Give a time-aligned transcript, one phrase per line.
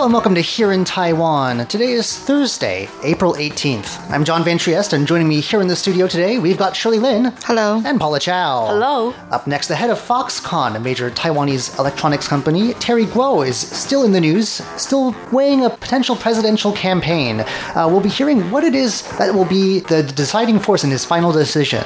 [0.05, 1.67] Hello and welcome to Here in Taiwan.
[1.67, 4.11] Today is Thursday, April 18th.
[4.11, 6.99] I'm John Van Trieste, and joining me here in the studio today, we've got Shirley
[6.99, 7.33] Lin.
[7.45, 7.81] Hello.
[7.83, 8.67] And Paula Chow.
[8.67, 9.15] Hello.
[9.31, 14.05] Up next, the head of Foxconn, a major Taiwanese electronics company, Terry Guo, is still
[14.05, 17.41] in the news, still weighing a potential presidential campaign.
[17.41, 21.07] Uh, we'll be hearing what it is that will be the deciding force in his
[21.07, 21.83] final decision.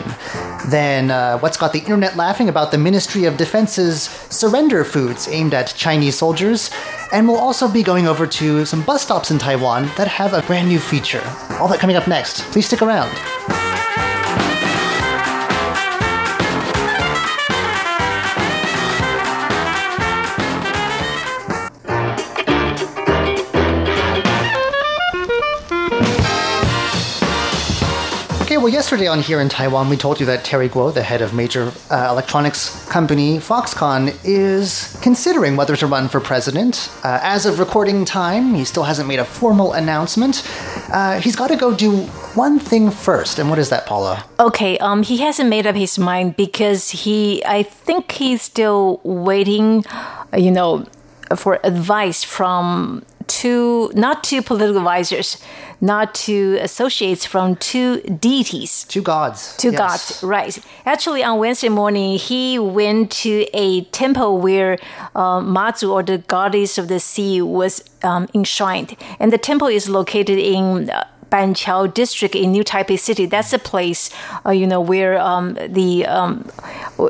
[0.67, 5.55] Then, uh, what's got the internet laughing about the Ministry of Defense's surrender foods aimed
[5.55, 6.71] at Chinese soldiers?
[7.13, 10.43] And we'll also be going over to some bus stops in Taiwan that have a
[10.43, 11.23] brand new feature.
[11.61, 12.41] All that coming up next.
[12.51, 13.68] Please stick around.
[28.69, 31.33] Well, yesterday on Here in Taiwan, we told you that Terry Guo, the head of
[31.33, 36.91] major uh, electronics company Foxconn, is considering whether to run for president.
[37.03, 40.47] Uh, as of recording time, he still hasn't made a formal announcement.
[40.93, 42.03] Uh, he's got to go do
[42.37, 44.23] one thing first, and what is that, Paula?
[44.39, 49.83] Okay, um, he hasn't made up his mind because he, I think he's still waiting,
[50.37, 50.85] you know,
[51.37, 55.39] for advice from two, not two political advisors,
[55.81, 58.85] not two associates from two deities.
[58.85, 59.57] Two gods.
[59.57, 59.79] Two Yes.
[59.79, 60.59] gods, right.
[60.85, 64.79] Actually, on Wednesday morning, he went to a temple where
[65.15, 68.97] uh, Mazu, or the goddess of the sea, was um, enshrined.
[69.21, 73.27] And the temple is located in uh, Banqiao district in New Taipei City.
[73.27, 74.11] That's the place,
[74.47, 76.49] uh, you know, where um, the um,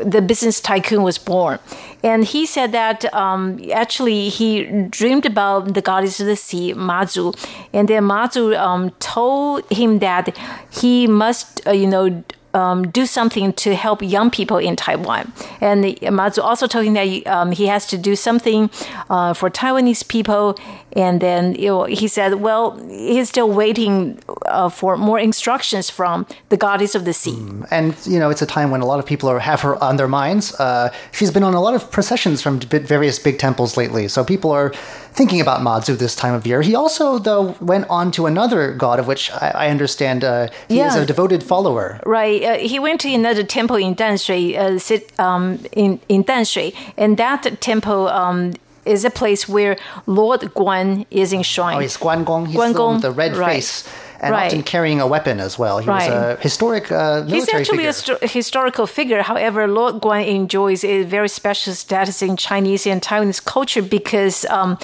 [0.05, 1.59] the business tycoon was born.
[2.03, 7.35] And he said that um, actually he dreamed about the goddess of the sea, Mazu,
[7.73, 10.37] and then Mazu um, told him that
[10.71, 12.23] he must, uh, you know,
[12.55, 15.33] um, do something to help young people in Taiwan.
[15.61, 18.71] And Mazu also told him that um, he has to do something
[19.11, 20.59] uh, for Taiwanese people.
[20.93, 26.27] And then you know, he said, well, he's still waiting uh, for more instructions from
[26.49, 27.39] the goddess of the sea.
[27.71, 29.97] And you know, it's a time when a lot of people are, have her on
[29.97, 30.55] their minds.
[30.59, 34.51] Uh, she's been on a lot of processions from various big temples lately, so people
[34.51, 34.73] are
[35.13, 36.63] thinking about Mazu this time of year.
[36.63, 40.81] He also, though, went on to another god of which I, I understand uh, he
[40.81, 42.01] is a devoted follower.
[42.07, 42.43] Right.
[42.43, 47.17] Uh, he went to another temple in Danshui, uh, sit, um, in, in Danshui, and
[47.17, 48.55] that temple um,
[48.85, 51.79] is a place where Lord Guan is enshrined.
[51.79, 52.47] Oh, he's Guan Gong.
[52.47, 53.57] He's Guan the Gong, the red right.
[53.57, 53.89] face
[54.21, 54.47] and Right.
[54.47, 55.79] often carrying a weapon as well.
[55.79, 57.91] He was a historic uh, military He's actually figure.
[57.91, 59.23] a sto- historical figure.
[59.23, 64.77] However, Lord Guan enjoys a very special status in Chinese and Taiwanese culture because um,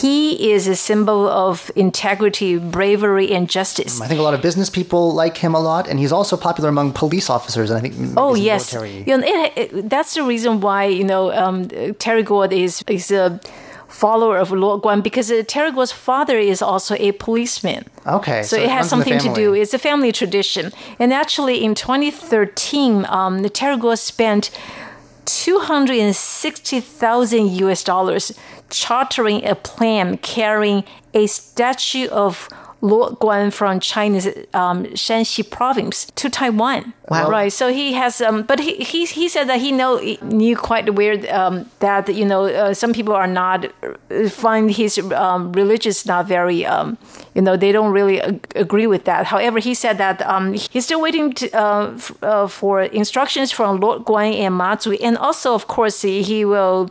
[0.00, 4.00] he is a symbol of integrity, bravery, and justice.
[4.00, 6.68] I think a lot of business people like him a lot, and he's also popular
[6.68, 7.70] among police officers.
[7.70, 9.02] And I think Oh yes, military.
[9.06, 11.68] you know, it, it, that's the reason why you know um,
[11.98, 13.40] Terry Gou is is a
[13.88, 15.42] follower of Lord Guan because uh,
[15.92, 17.84] father is also a policeman.
[18.06, 19.52] Okay, so, so it it has something to do.
[19.54, 24.50] It's a family tradition, and actually in 2013, um, the Terry spent.
[25.26, 28.32] 260,000 US dollars
[28.70, 32.48] chartering a plane carrying a statue of
[32.86, 36.92] Lord Guan from China's um, Shanxi province to Taiwan.
[37.08, 37.30] Wow.
[37.30, 37.52] Right.
[37.52, 40.94] So he has, um, but he, he he said that he know he knew quite
[40.94, 43.66] weird um, that you know uh, some people are not
[44.28, 46.98] find his um, religious not very um,
[47.34, 49.26] you know they don't really ag- agree with that.
[49.26, 53.80] However, he said that um, he's still waiting to, uh, f- uh, for instructions from
[53.80, 56.88] Lord Guan and Mazu, and also of course he, he will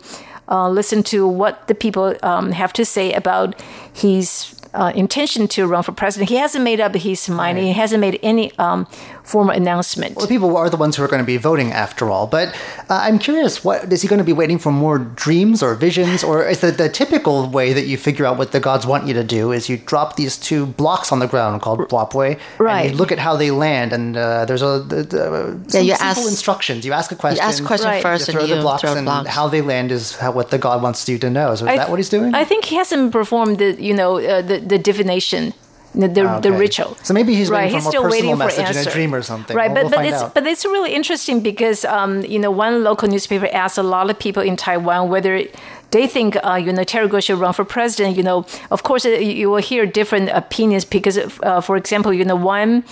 [0.48, 3.62] uh, listen to what the people um, have to say about
[3.94, 4.56] his.
[4.76, 6.30] Uh, intention to run for president.
[6.30, 7.58] He hasn't made up his mind.
[7.58, 8.88] He hasn't made any um,
[9.26, 10.16] formal announcement.
[10.16, 12.28] Well, people are the ones who are going to be voting after all.
[12.28, 12.50] But
[12.90, 16.24] uh, I'm curious, what is he going to be waiting for more dreams or visions,
[16.24, 19.14] or is the, the typical way that you figure out what the gods want you
[19.16, 22.92] to do is you drop these two blocks on the ground called blopway, and Right.
[22.92, 26.06] you look at how they land, and uh, there's a the, the, some you simple
[26.24, 26.86] ask- instructions.
[26.86, 27.42] You ask a question.
[27.44, 28.02] You ask a question Right.
[28.04, 29.30] first you throw and the you blocks, throw and blocks.
[29.30, 31.56] how they land is how, what the god wants you to know.
[31.56, 32.34] So is I that what he's doing?
[32.36, 35.54] I think he hasn't performed the you know uh, the the divination
[35.96, 36.96] the, the, the ritual.
[37.04, 37.64] So maybe he's right.
[37.66, 38.90] waiting He's for still waiting for message in answer.
[38.90, 39.56] a dream or something.
[39.56, 40.34] Right, Well, but we'll but it's out.
[40.34, 44.20] but it's really interesting because um, you know one local newspaper asked a lot of
[44.20, 45.44] people in Taiwan whether
[45.92, 48.18] they think uh, you know Terry Gou should run for president.
[48.18, 52.14] You know, of course, uh, you, you will hear different opinions because, uh, for example,
[52.14, 52.84] you know one.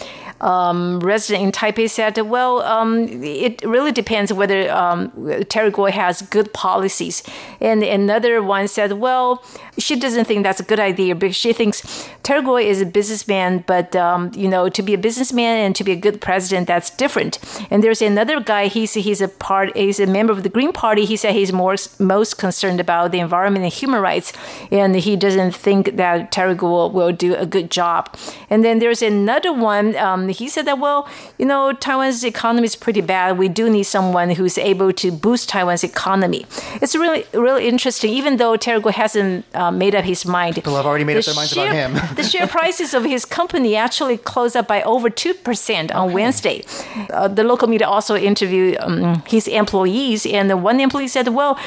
[0.44, 5.10] Um, resident in Taipei said, "Well, um, it really depends whether um,
[5.48, 7.24] Terry Gou has good policies."
[7.62, 9.42] And another one said, "Well,
[9.78, 13.64] she doesn't think that's a good idea because she thinks Terry Gou is a businessman,
[13.66, 16.90] but um, you know, to be a businessman and to be a good president, that's
[16.90, 17.40] different."
[17.72, 18.68] And there's another guy.
[18.68, 19.76] He's he's a part.
[19.78, 21.06] He's a member of the Green Party.
[21.06, 24.34] He said he's more most concerned about the environment and human rights,
[24.72, 28.14] and he doesn't think that Terry Gou will, will do a good job.
[28.50, 29.96] And then there's another one.
[30.34, 31.08] He said that well,
[31.38, 33.38] you know, Taiwan's economy is pretty bad.
[33.38, 36.46] We do need someone who's able to boost Taiwan's economy.
[36.82, 38.12] It's really really interesting.
[38.12, 41.20] Even though Terry Gou hasn't uh, made up his mind, People have already made the
[41.20, 41.94] up their minds about him.
[42.16, 46.64] the share prices of his company actually closed up by over 2% on Wednesday.
[47.12, 51.58] Uh, the local media also interviewed um, his employees, and the one employee said, well,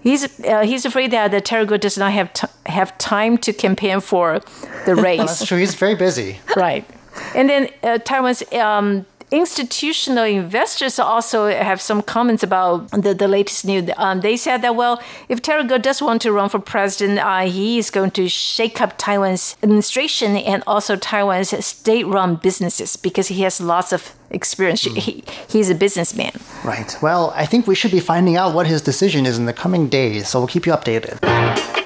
[0.00, 2.30] he's, uh, he's afraid that the Terry Gou does not have,
[2.66, 4.40] have time to campaign for
[4.86, 5.18] the race.
[5.20, 5.58] That's true.
[5.58, 6.38] He's very busy.
[6.56, 6.84] right.
[7.34, 13.64] And then uh, Taiwan's um, institutional investors also have some comments about the, the latest
[13.64, 13.90] news.
[13.96, 17.40] Um, they said that, well, if Terry Gou does want to run for president, uh,
[17.40, 23.28] he is going to shake up Taiwan's administration and also Taiwan's state run businesses because
[23.28, 24.82] he has lots of experience.
[24.82, 26.32] He, he's a businessman.
[26.64, 26.96] Right.
[27.02, 29.88] Well, I think we should be finding out what his decision is in the coming
[29.88, 31.83] days, so we'll keep you updated.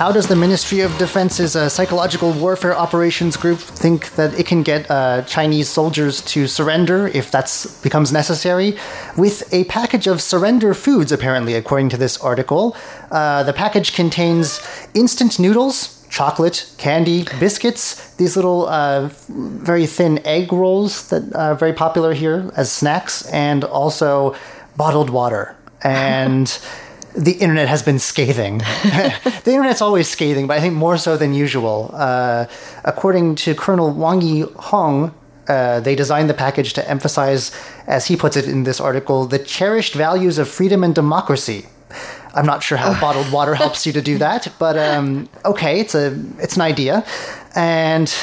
[0.00, 4.62] How does the Ministry of Defense's uh, Psychological Warfare Operations Group think that it can
[4.62, 8.78] get uh, Chinese soldiers to surrender if that becomes necessary?
[9.18, 12.74] With a package of surrender foods, apparently, according to this article.
[13.10, 20.50] Uh, the package contains instant noodles, chocolate, candy, biscuits, these little uh, very thin egg
[20.50, 24.34] rolls that are very popular here as snacks, and also
[24.78, 25.54] bottled water.
[25.82, 26.58] And
[27.14, 28.58] the internet has been scathing.
[29.42, 31.90] the internet's always scathing, but I think more so than usual.
[31.94, 32.46] Uh,
[32.84, 35.14] according to Colonel Wang Yi Hong,
[35.48, 37.50] uh, they designed the package to emphasize,
[37.86, 41.66] as he puts it in this article, the cherished values of freedom and democracy.
[42.34, 45.96] I'm not sure how bottled water helps you to do that, but um, okay, it's
[45.96, 47.04] a it's an idea,
[47.54, 48.14] and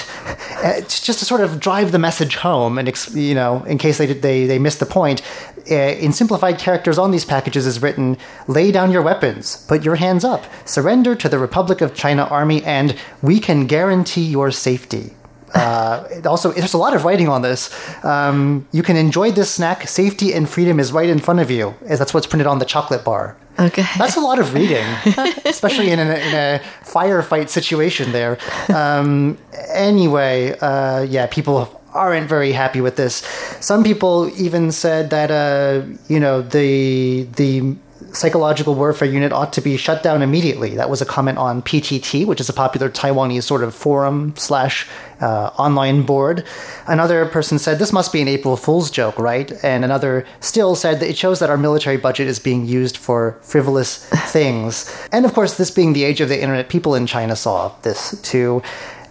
[0.64, 4.08] uh, just to sort of drive the message home, and you know, in case they
[4.08, 5.22] they they missed the point,
[5.70, 9.96] uh, in simplified characters on these packages is written: "Lay down your weapons, put your
[9.96, 15.17] hands up, surrender to the Republic of China Army, and we can guarantee your safety."
[15.54, 17.70] Uh, it also, there's a lot of writing on this.
[18.04, 19.88] Um, you can enjoy this snack.
[19.88, 22.66] Safety and freedom is right in front of you, as that's what's printed on the
[22.66, 23.38] chocolate bar.
[23.60, 23.86] Okay.
[23.98, 24.86] That's a lot of reading,
[25.46, 28.38] especially in a, in a firefight situation there.
[28.74, 29.38] Um,
[29.70, 33.16] anyway, uh, yeah, people aren't very happy with this.
[33.60, 37.76] Some people even said that, uh, you know, the, the
[38.14, 40.76] psychological warfare unit ought to be shut down immediately.
[40.76, 44.88] That was a comment on PTT, which is a popular Taiwanese sort of forum slash
[45.22, 46.44] uh, online board.
[46.88, 49.52] Another person said this must be an April Fool's joke, right?
[49.64, 53.38] And another still said that it shows that our military budget is being used for
[53.42, 54.94] frivolous things.
[55.12, 58.20] And of course, this being the age of the internet, people in China saw this
[58.22, 58.62] too.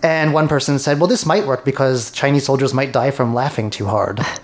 [0.02, 3.70] And one person said, "Well, this might work because Chinese soldiers might die from laughing
[3.70, 4.20] too hard."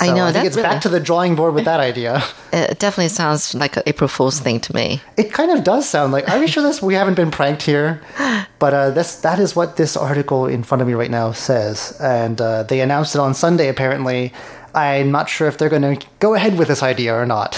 [0.00, 2.22] I know, I think it's really- back to the drawing board with that idea.
[2.52, 5.00] It definitely sounds like an April Fool's thing to me.
[5.16, 6.28] It kind of does sound like.
[6.28, 6.80] Are we sure this?
[6.82, 8.00] We haven't been pranked here,
[8.58, 11.96] but uh, this that is what this article in front of me right now says,
[12.00, 13.68] and uh, they announced it on Sunday.
[13.68, 14.32] Apparently,
[14.74, 17.54] I'm not sure if they're going to go ahead with this idea or not.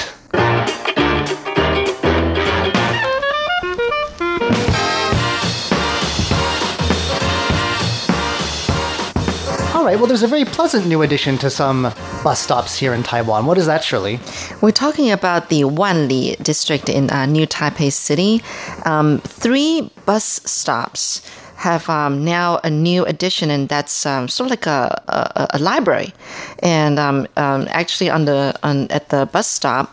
[9.84, 9.98] All right.
[9.98, 11.82] Well, there's a very pleasant new addition to some
[12.24, 13.44] bus stops here in Taiwan.
[13.44, 14.18] What is that, Shirley?
[14.62, 18.42] We're talking about the Wanli district in uh, New Taipei City.
[18.86, 21.20] Um, three bus stops
[21.64, 25.58] have um, now a new addition, and that's um, sort of like a, a, a
[25.58, 26.12] library.
[26.60, 29.86] And um, um, actually, on the on at the bus stop,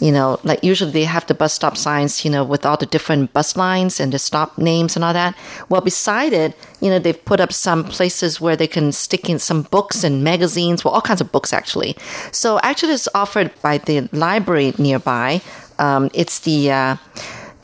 [0.00, 2.86] you know, like usually they have the bus stop signs, you know, with all the
[2.86, 5.34] different bus lines and the stop names and all that.
[5.68, 9.38] Well, beside it, you know, they've put up some places where they can stick in
[9.38, 11.96] some books and magazines, well, all kinds of books actually.
[12.30, 15.40] So actually, it's offered by the library nearby.
[15.78, 16.96] Um, it's the uh,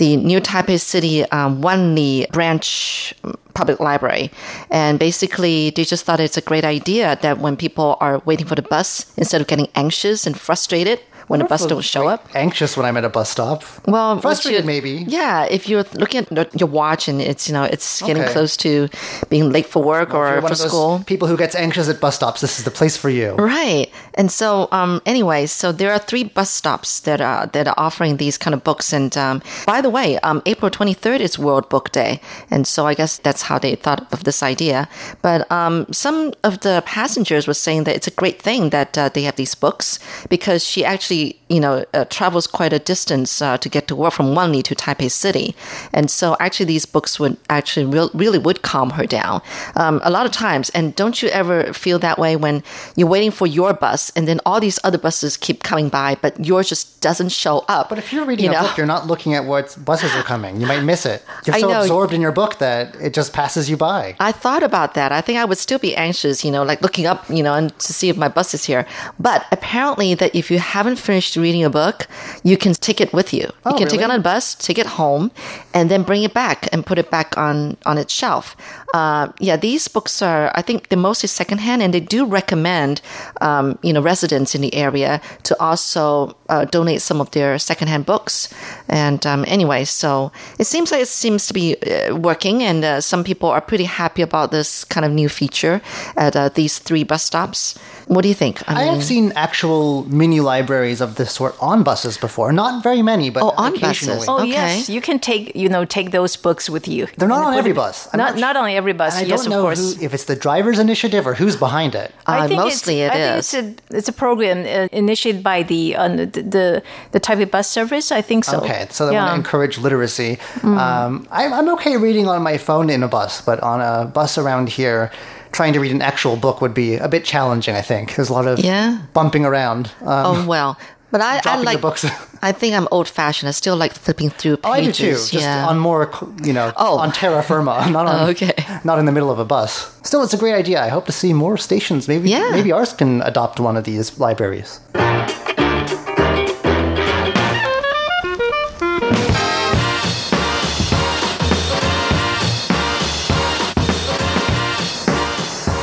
[0.03, 3.15] the New Taipei City um, Wanli branch
[3.55, 4.33] public library.
[4.69, 8.57] And basically, they just thought it's a great idea that when people are waiting for
[8.57, 10.99] the bus, instead of getting anxious and frustrated
[11.33, 12.29] when a bus don't show up.
[12.35, 13.65] Anxious when I'm at a bus stop.
[13.87, 15.05] Well, frustrated maybe.
[15.09, 18.33] Yeah, if you're looking at your watch and it's you know it's getting Okay.
[18.37, 18.89] close to
[19.33, 21.03] being late for work you're or for school.
[21.13, 23.31] people who gets anxious at bus stops, this is the place for you.
[23.57, 23.89] Right.
[24.21, 28.13] And so, um, anyway, so there are three bus stops that are that are offering
[28.19, 28.93] these kind of books.
[28.93, 32.21] And um, by the way, um, April 23rd is World Book Day,
[32.53, 34.79] and so I guess that's how they thought of this idea.
[35.23, 39.09] But um, some of the passengers were saying that it's a great thing that uh,
[39.15, 39.99] they have these books
[40.29, 44.13] because she actually, you know, uh, travels quite a distance uh, to get to work
[44.13, 45.55] from Wanli to Taipei City,
[45.93, 49.43] and so actually these books would actually real, really would calm her down.
[49.77, 52.63] Um, a lot of times, and don't you ever feel that way when
[52.97, 56.33] you're waiting for your bus and then all these other buses keep coming by, but
[56.45, 57.89] yours just doesn't show up.
[57.89, 58.63] But if you're reading you a know?
[58.63, 60.61] book, you're not looking at what buses are coming.
[60.61, 61.23] You might miss it.
[61.47, 64.15] You're so absorbed in your book that it just passes you by.
[64.21, 65.11] I thought about that.
[65.11, 67.77] I think I would still be anxious, you know, like looking up, you know, and
[67.81, 68.87] to see if my bus is here.
[69.19, 72.07] But apparently, that if you haven't finished reading a book,
[72.43, 73.51] you can take it with you.
[73.65, 75.31] Oh, you can take it on a bus, take it home,
[75.75, 78.57] and then bring it back and put it back on on its shelf.
[78.95, 83.01] Uh, yeah, these books are, I think, they're mostly secondhand, and they do recommend,
[83.41, 88.05] um, you know, residents in the area to also uh, donate some of their secondhand
[88.05, 88.53] books.
[88.89, 93.01] And um, anyway, so it seems like it seems to be uh, working, and uh,
[93.01, 95.81] some people are pretty happy about this kind of new feature
[96.17, 97.79] at uh, these three bus stops.
[98.07, 98.63] What do you think?
[98.69, 102.53] I have seen actual mini libraries of this sort on buses before.
[102.53, 104.17] Not very many, but Oh, on occasionally.
[104.19, 104.29] buses.
[104.29, 104.49] Oh Okay.
[104.51, 107.07] yes, you can take you know take those books with you.
[107.17, 108.09] They're not on every bus.
[108.13, 109.15] I'm Not not not on every bus.
[109.17, 109.97] And I yes, don't know of course.
[109.97, 112.13] who, if it's the driver's initiative or who's behind it.
[112.27, 113.51] Uh, think mostly it's, it I is.
[113.51, 116.83] think it's a it's a program uh, initiated by the uh, the, the
[117.13, 118.11] the Taipei bus service.
[118.13, 118.59] I think so.
[118.61, 120.39] Okay, so they want to encourage literacy.
[120.61, 120.77] Mm.
[120.79, 124.39] Um, I'm, I'm okay reading on my phone in a bus, but on a bus
[124.39, 125.11] around here,
[125.53, 127.75] trying to read an actual book would be a bit challenging.
[127.77, 128.99] I think there's a lot of Yeah.
[129.13, 129.87] bumping around.
[130.01, 130.79] Um, Oh well,
[131.11, 132.05] but I, I like books.
[132.43, 133.49] I think I'm old fashioned.
[133.49, 135.11] I still like flipping through Oh, I do too.
[135.13, 135.67] Just yeah.
[135.69, 136.11] on more,
[136.43, 136.99] you know, Oh.
[136.99, 138.53] on terra firma, not on, Oh, okay.
[138.83, 139.95] not in the middle of a bus.
[140.03, 140.83] Still, it's a great idea.
[140.83, 142.09] I hope to see more stations.
[142.09, 142.49] Maybe, Yeah.
[142.51, 144.81] maybe ours can adopt one of these libraries.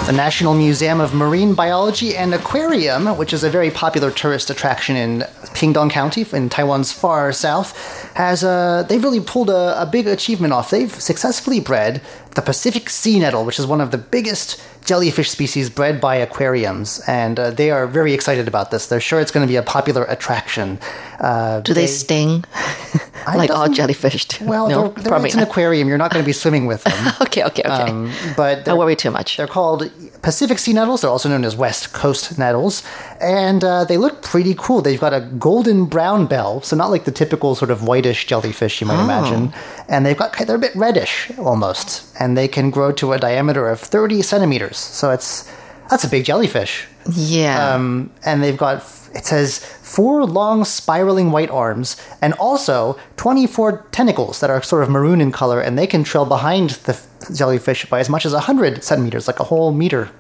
[0.10, 4.96] The National Museum of Marine Biology and Aquarium, which is a very popular tourist attraction
[4.96, 5.20] in
[5.54, 7.78] Pingdong County in Taiwan's far south,
[8.16, 10.72] has uh, they've really pulled a, a big achievement off.
[10.72, 12.02] They've successfully bred
[12.36, 17.02] the Pacific sea nettle, which is one of the biggest jellyfish species bred by aquariums,
[17.08, 18.88] and uh, they are very excited about this.
[18.88, 20.80] They're sure it's going to be a popular attraction.
[21.20, 22.44] Uh, Do they, sting
[23.28, 24.26] like all jellyfish?
[24.26, 24.46] do?
[24.46, 25.88] Well, no, they're, they're, it's an aquarium.
[25.88, 27.14] You're not going to be swimming with them.
[27.22, 27.92] Okay, okay, okay.
[27.92, 29.38] Um, but I worry too much.
[29.38, 31.02] They're called Pacific sea nettles.
[31.02, 32.82] They're also known as West Coast nettles,
[33.22, 34.82] and uh, they look pretty cool.
[34.82, 38.82] They've got a golden brown bell, so not like the typical sort of whitish jellyfish
[38.82, 39.54] you might imagine.
[39.90, 43.68] And they've got they're a bit reddish almost, and they can grow to a diameter
[43.68, 44.78] of 30 centimeters.
[44.78, 45.52] So it's
[45.90, 46.88] that's a big jellyfish.
[47.12, 47.74] Yeah.
[47.74, 48.84] Um, and they've got
[49.16, 54.90] it says four long spiraling white arms and also 24 tentacles that are sort of
[54.90, 57.00] maroon in color and they can trail behind the
[57.34, 60.12] jellyfish by as much as 100 centimeters like a whole meter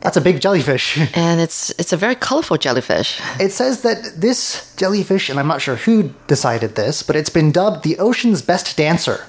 [0.00, 3.20] that's a big jellyfish and it's it's a very colorful jellyfish.
[3.38, 7.50] it says that this jellyfish and i'm not sure who decided this but it's been
[7.52, 9.24] dubbed the ocean's best dancer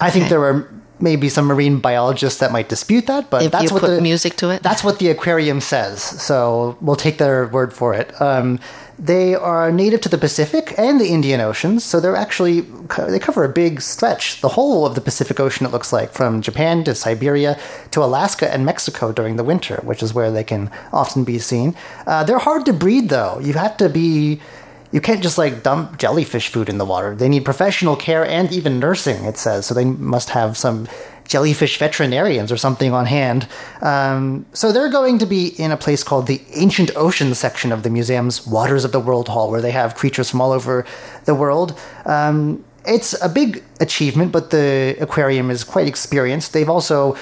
[0.00, 0.68] i think there are
[1.02, 4.02] maybe some marine biologists that might dispute that but If that's you what put the
[4.02, 4.62] music to it.
[4.62, 8.08] that's what the aquarium says, so we'll take their word for it.
[8.20, 8.58] Um,
[9.00, 12.60] they are native to the Pacific and the Indian Oceans, so they're actually
[13.08, 15.64] they cover a big stretch, the whole of the Pacific Ocean.
[15.64, 17.58] It looks like from Japan to Siberia
[17.92, 21.74] to Alaska and Mexico during the winter, which is where they can often be seen.
[22.06, 23.38] Uh, they're hard to breed, though.
[23.40, 24.40] You have to be
[24.92, 27.14] you can't just like dump jellyfish food in the water.
[27.14, 29.66] They need professional care and even nursing, it says.
[29.66, 30.88] So they must have some
[31.26, 33.46] jellyfish veterinarians or something on hand.
[33.82, 37.82] Um, so they're going to be in a place called the Ancient Ocean section of
[37.82, 40.84] the museum's Waters of the World Hall, where they have creatures from all over
[41.24, 41.78] the world.
[42.04, 46.52] Um, it's a big achievement, but the aquarium is quite experienced.
[46.52, 47.16] They've also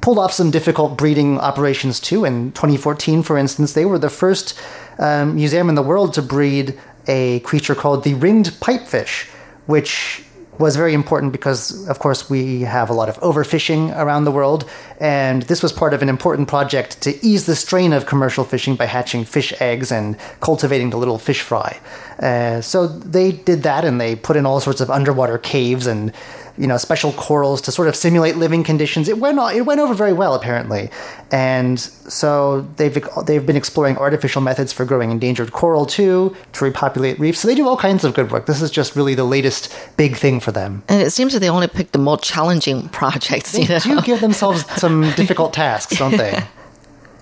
[0.00, 2.24] pulled off some difficult breeding operations too.
[2.24, 4.58] In 2014, for instance, they were the first
[4.98, 9.28] um, museum in the world to breed a creature called the ringed pipefish,
[9.66, 10.22] which
[10.60, 14.68] was very important because, of course, we have a lot of overfishing around the world,
[15.00, 18.76] and this was part of an important project to ease the strain of commercial fishing
[18.76, 21.80] by hatching fish eggs and cultivating the little fish fry.
[22.18, 26.12] Uh, so they did that, and they put in all sorts of underwater caves and
[26.60, 29.08] you know, special corals to sort of simulate living conditions.
[29.08, 30.90] It went it went over very well apparently,
[31.32, 37.18] and so they've they've been exploring artificial methods for growing endangered coral too to repopulate
[37.18, 37.40] reefs.
[37.40, 38.44] So they do all kinds of good work.
[38.44, 40.82] This is just really the latest big thing for them.
[40.88, 43.52] And it seems that they only pick the more challenging projects.
[43.52, 43.78] They you know?
[43.78, 46.42] do give themselves some difficult tasks, don't they?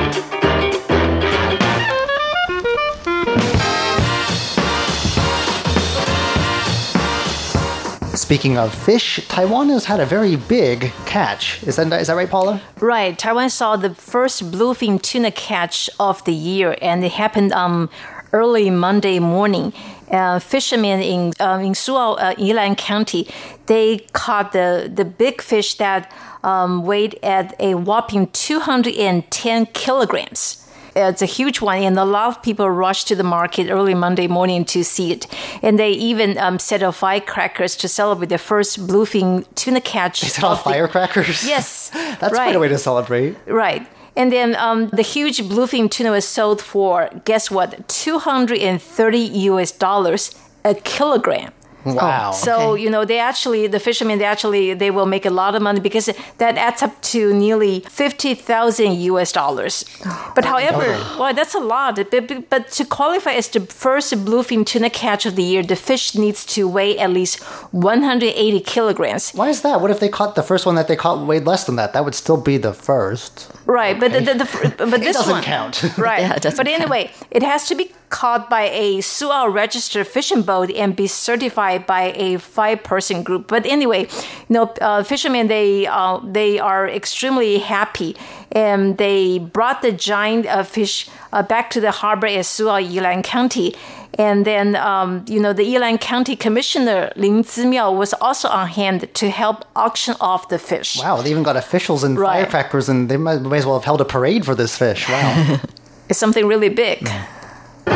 [8.32, 11.62] Speaking of fish, Taiwan has had a very big catch.
[11.64, 12.62] Is that is that right, Paula?
[12.80, 13.18] Right.
[13.18, 17.90] Taiwan saw the first bluefin tuna catch of the year, and it happened um,
[18.32, 19.74] early Monday morning.
[20.10, 23.28] Uh, fishermen in uh, in Suao, uh, Yilan County,
[23.66, 26.10] they caught the the big fish that
[26.42, 30.61] um, weighed at a whopping 210 kilograms.
[30.94, 34.26] It's a huge one, and a lot of people rushed to the market early Monday
[34.26, 35.26] morning to see it.
[35.62, 40.20] And they even um, set off firecrackers to celebrate the first bluefin tuna catch.
[40.20, 41.46] They set off firecrackers.
[41.52, 42.46] Yes, that's right.
[42.46, 43.36] quite a way to celebrate.
[43.46, 43.86] Right.
[44.16, 48.80] And then um, the huge bluefin tuna was sold for guess what, two hundred and
[48.80, 49.18] thirty
[49.50, 49.72] U.S.
[49.72, 50.34] dollars
[50.64, 51.52] a kilogram.
[51.84, 52.30] Oh, wow.
[52.32, 52.82] So Okay.
[52.82, 55.80] you know they actually the fishermen they actually they will make a lot of money
[55.80, 56.06] because
[56.38, 59.32] that adds up to nearly fifty thousand U.S.
[59.32, 59.84] dollars.
[60.06, 60.86] Oh, but however,
[61.18, 61.96] well that's a lot.
[62.10, 66.14] But, but to qualify as the first bluefin tuna catch of the year, the fish
[66.14, 69.32] needs to weigh at least one hundred eighty kilograms.
[69.32, 69.80] Why is that?
[69.80, 71.92] What if they caught the first one that they caught weighed less than that?
[71.92, 73.50] That would still be the first.
[73.66, 75.82] Right, but the, the, the but this doesn't one count.
[75.98, 80.42] Right, Yeah, doesn't but anyway, it has to be caught by a Suao registered fishing
[80.42, 83.48] boat and be certified by a five-person group.
[83.48, 84.02] But anyway,
[84.48, 88.14] you know, uh, fishermen they uh, they are extremely happy,
[88.52, 93.24] and they brought the giant uh, fish uh, back to the harbor at Suao, Yilan
[93.24, 93.74] County.
[94.18, 99.08] And then, um, you know, the Yilan County Commissioner Lin Zimiao was also on hand
[99.14, 100.98] to help auction off the fish.
[100.98, 102.28] Wow, they even got officials and Right.
[102.42, 105.08] firecrackers, and they might, may as well have held a parade for this fish.
[105.08, 105.60] Wow.
[106.10, 107.08] It's something really big.
[107.86, 107.92] We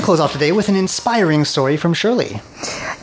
[0.00, 2.40] close off today with an inspiring story from Shirley.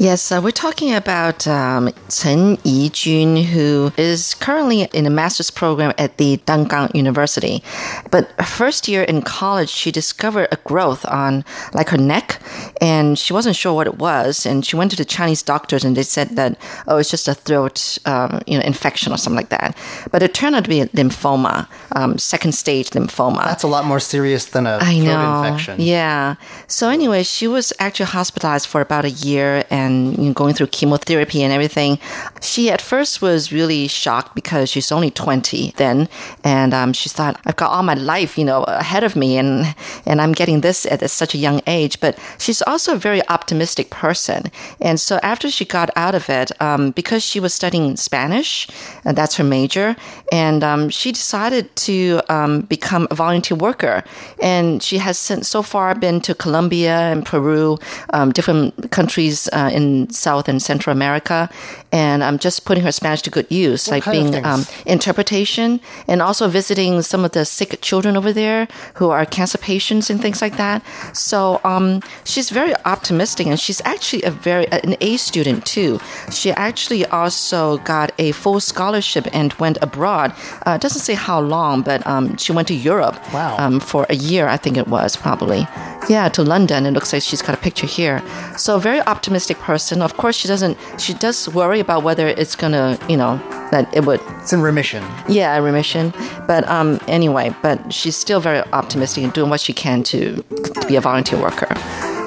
[0.02, 5.94] Yes, uh, we're talking about um, Chen Yijun, who is currently in a master's program
[6.00, 7.62] at the Tamkang University.
[8.10, 12.42] But first year in college, she discovered a growth on like her neck,
[12.82, 14.44] and she wasn't sure what it was.
[14.44, 17.36] And she went to the Chinese doctors, and they said that oh, it's just a
[17.36, 19.78] throat, um, you know, infection or something like that.
[20.10, 23.46] But it turned out to be a lymphoma, um, second stage lymphoma.
[23.46, 25.44] That's a lot more serious than a I throat know.
[25.44, 25.80] infection.
[25.80, 26.38] Yeah.
[26.66, 30.68] So anyway, she was actually hospitalized for about a year and you know, going through
[30.68, 32.00] chemotherapy and everything.
[32.42, 36.08] She at first was really shocked because she's only 20 then,
[36.44, 39.76] and um, she thought, "I've got all my life, you know, ahead of me, and
[40.06, 43.90] and I'm getting this at such a young age." But she's also a very optimistic
[43.90, 48.68] person, and so after she got out of it, um, because she was studying Spanish,
[49.06, 49.96] and that's her major,
[50.32, 54.04] and um, she decided to um, become a volunteer worker,
[54.42, 57.78] and she has since so far been to Colombia and Peru,
[58.14, 61.50] um, different countries uh, in South and Central America,
[61.92, 66.48] and I'm just putting her Spanish to good use, like being um, interpretation and also
[66.48, 70.58] visiting some of the sick children over there who are cancer patients and things like
[70.58, 70.84] that.
[71.14, 76.00] So um, she's very optimistic, and she's actually a very an A student too.
[76.32, 80.34] She actually also got a full scholarship and went abroad.
[80.66, 83.56] Uh, it doesn't say how long, but um, she went to Europe Wow.
[83.58, 85.68] um, for a year, I think it was probably.
[86.10, 86.86] Yeah, to London.
[86.86, 88.22] It looks like she's got a picture here.
[88.58, 90.02] So very optimistic person.
[90.02, 90.78] Of course, she doesn't.
[91.00, 93.38] She does worry about whether it's gonna, you know,
[93.72, 95.04] that it would It's in remission.
[95.30, 96.14] yeah, remission.
[96.48, 100.86] But um, anyway, but she's still very optimistic and doing what she can to, to
[100.88, 101.68] be a volunteer worker.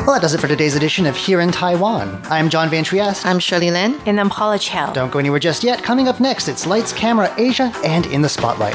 [0.07, 2.21] Well, that does it for today's edition of Here in Taiwan.
[2.25, 3.25] I'm John Van Trieste.
[3.25, 3.99] I'm Shirley Lin.
[4.07, 4.93] And I'm Paula Chow.
[4.93, 5.83] Don't go anywhere just yet.
[5.83, 8.75] Coming up next, it's Lights, Camera, Asia, and In the Spotlight.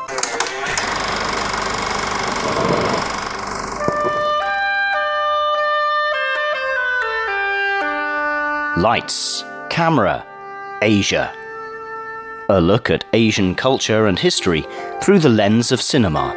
[8.81, 10.25] Lights, Camera,
[10.81, 11.31] Asia.
[12.49, 14.65] A look at Asian culture and history
[15.03, 16.31] through the lens of cinema.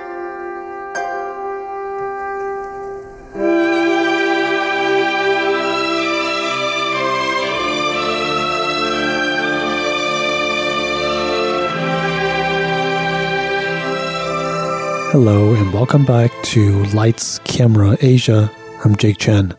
[15.12, 18.52] Hello and welcome back to Lights Camera Asia.
[18.84, 19.54] I'm Jake Chen.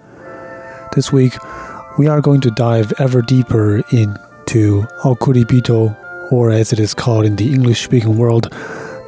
[0.94, 1.34] This week,
[1.98, 5.96] we are going to dive ever deeper into Okuribito,
[6.32, 8.52] or as it is called in the English speaking world,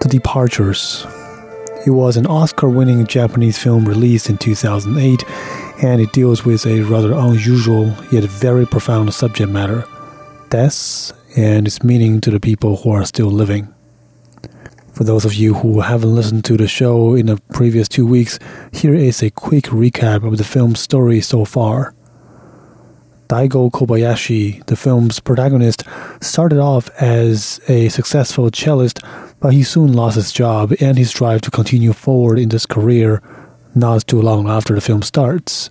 [0.02, 1.06] The Departures.
[1.86, 5.24] It was an Oscar winning Japanese film released in 2008,
[5.84, 9.84] and it deals with a rather unusual yet very profound subject matter
[10.50, 13.68] death and its meaning to the people who are still living.
[14.94, 18.40] For those of you who haven't listened to the show in the previous two weeks,
[18.72, 21.94] here is a quick recap of the film's story so far.
[23.28, 25.84] Daigo Kobayashi, the film's protagonist,
[26.22, 29.02] started off as a successful cellist,
[29.42, 33.22] but he soon lost his job and his drive to continue forward in this career
[33.76, 35.70] not too long after the film starts.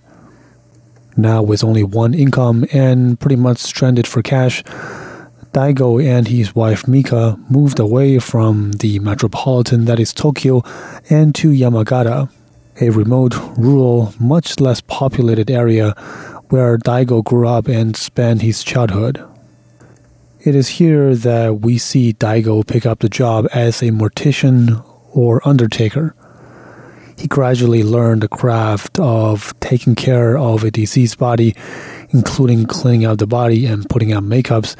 [1.17, 4.63] Now, with only one income and pretty much stranded for cash,
[5.51, 10.61] Daigo and his wife Mika moved away from the metropolitan that is Tokyo
[11.09, 12.29] and to Yamagata,
[12.79, 15.95] a remote, rural, much less populated area
[16.49, 19.23] where Daigo grew up and spent his childhood.
[20.41, 25.45] It is here that we see Daigo pick up the job as a mortician or
[25.45, 26.15] undertaker.
[27.17, 31.55] He gradually learned the craft of taking care of a deceased body,
[32.11, 34.75] including cleaning out the body and putting on makeups.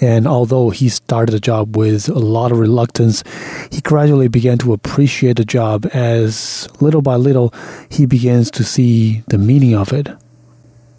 [0.00, 3.22] And although he started the job with a lot of reluctance,
[3.70, 7.52] he gradually began to appreciate the job as little by little
[7.90, 10.08] he begins to see the meaning of it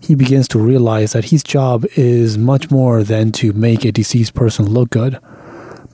[0.02, 4.34] he begins to realize that his job is much more than to make a deceased
[4.34, 5.20] person look good.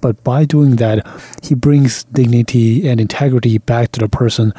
[0.01, 1.05] But by doing that,
[1.41, 4.53] he brings dignity and integrity back to the person,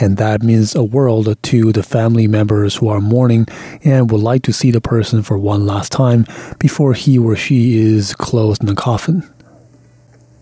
[0.00, 3.46] and that means a world to the family members who are mourning
[3.84, 6.26] and would like to see the person for one last time
[6.58, 9.31] before he or she is closed in the coffin.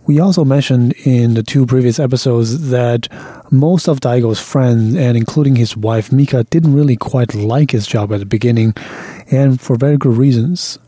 [0.07, 3.09] We also mentioned in the two previous episodes that
[3.53, 8.13] most of Daigo's friends, and including his wife Mika, didn't really quite like his job
[8.13, 8.75] at the beginning,
[9.31, 10.79] and for very good reasons.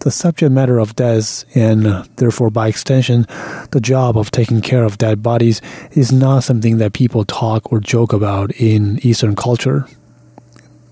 [0.00, 3.26] The subject matter of death, and therefore by extension,
[3.70, 5.60] the job of taking care of dead bodies,
[5.92, 9.86] is not something that people talk or joke about in Eastern culture.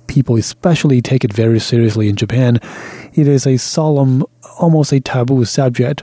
[0.06, 2.60] People especially take it very seriously in Japan.
[3.14, 4.24] It is a solemn,
[4.58, 6.02] almost a taboo subject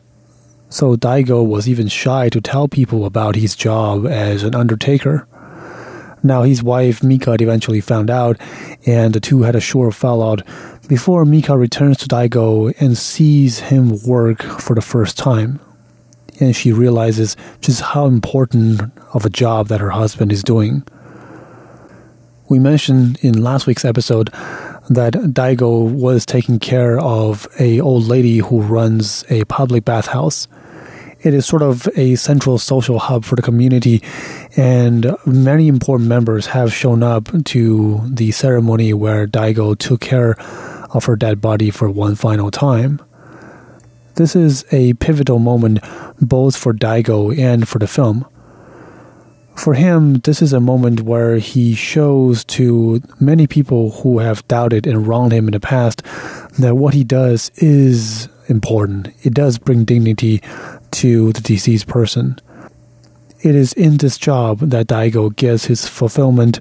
[0.73, 5.27] so Daigo was even shy to tell people about his job as an undertaker.
[6.23, 8.41] Now his wife Mika eventually found out,
[8.87, 10.41] and the two had a short fallout
[10.87, 15.59] before Mika returns to Daigo and sees him work for the first time.
[16.39, 18.81] And she realizes just how important
[19.13, 20.81] of a job that her husband is doing.
[22.49, 24.31] We mentioned in last week's episode
[24.89, 30.47] that Daigo was taking care of a old lady who runs a public bathhouse
[31.23, 34.01] it is sort of a central social hub for the community,
[34.57, 40.35] and many important members have shown up to the ceremony where Daigo took care
[40.91, 43.01] of her dead body for one final time.
[44.15, 45.79] This is a pivotal moment
[46.21, 48.27] both for Daigo and for the film.
[49.55, 54.87] For him, this is a moment where he shows to many people who have doubted
[54.87, 56.03] and wronged him in the past
[56.59, 59.09] that what he does is important.
[59.23, 60.41] It does bring dignity
[60.93, 62.39] to the deceased person.
[63.41, 66.59] It is in this job that Daigo gets his fulfillment,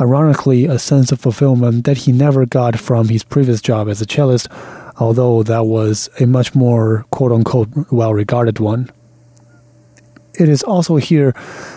[0.00, 4.06] ironically, a sense of fulfillment that he never got from his previous job as a
[4.06, 4.48] cellist,
[4.98, 8.90] although that was a much more quote unquote well regarded one.
[10.34, 11.34] It is also here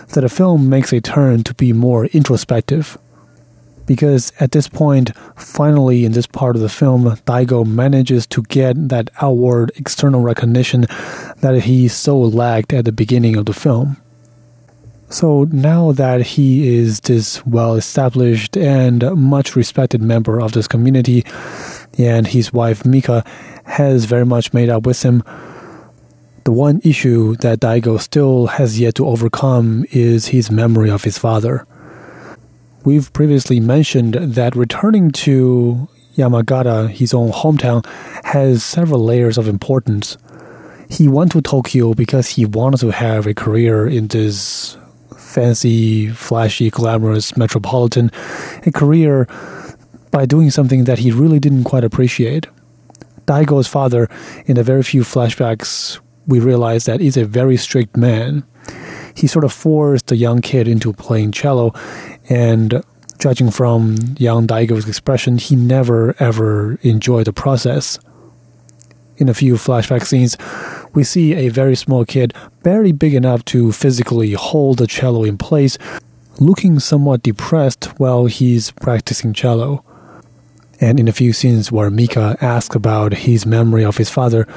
[0.10, 2.98] that the film makes a turn to be more introspective
[3.92, 8.88] because at this point, finally in this part of the film, Daigo manages to get
[8.88, 10.86] that outward external recognition
[11.42, 13.98] that he so lacked at the beginning of the film.
[15.10, 21.26] So now that he is this well established and much respected member of this community,
[21.98, 23.26] and his wife Mika
[23.66, 25.22] has very much made up with him,
[26.46, 31.18] The one issue that Daigo still has yet to overcome is his memory of his
[31.18, 31.68] father.
[32.84, 37.86] We've previously mentioned that returning to Yamagata, his own hometown,
[38.24, 40.18] has several layers of importance.
[40.90, 44.78] He went to Tokyo because he wanted to have a career in this
[45.16, 48.12] fancy, flashy, glamorous metropolitan,
[48.66, 49.28] a career
[50.10, 52.48] by doing something that he really didn't quite appreciate.
[53.28, 54.10] Daigo's father,
[54.48, 58.44] in a very few flashbacks, we realize that he's a very strict man.
[59.16, 61.74] He sort of forced the young kid into playing cello,
[62.30, 62.84] and
[63.20, 68.00] judging from young Daigo's expression, he never ever enjoyed the process.
[69.18, 70.36] In a few flashback scenes,
[70.94, 75.38] we see a very small kid, barely big enough to physically hold the cello in
[75.38, 75.78] place,
[76.40, 79.84] looking somewhat depressed while he's practicing cello.
[80.80, 84.48] And in a few scenes where Mika asks about his memory of his father,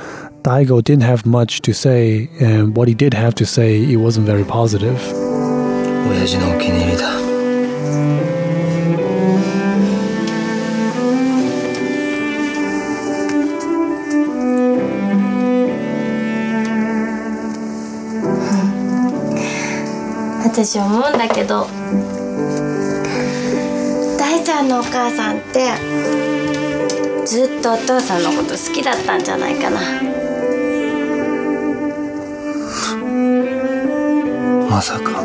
[0.44, 4.26] Daigo didn't have much to say, and what he did have to say, it wasn't
[4.26, 5.00] very positive.
[6.10, 7.20] 親父のお気に入りだ
[20.44, 21.68] 私思うんだけど
[24.18, 25.70] 大ちゃんのお母さんって
[27.26, 30.23] ずっとお父さんのこと好きだったんじゃないかな
[34.74, 35.24] まさか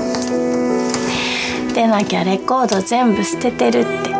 [1.74, 4.14] でなきゃレコード全部捨ててるって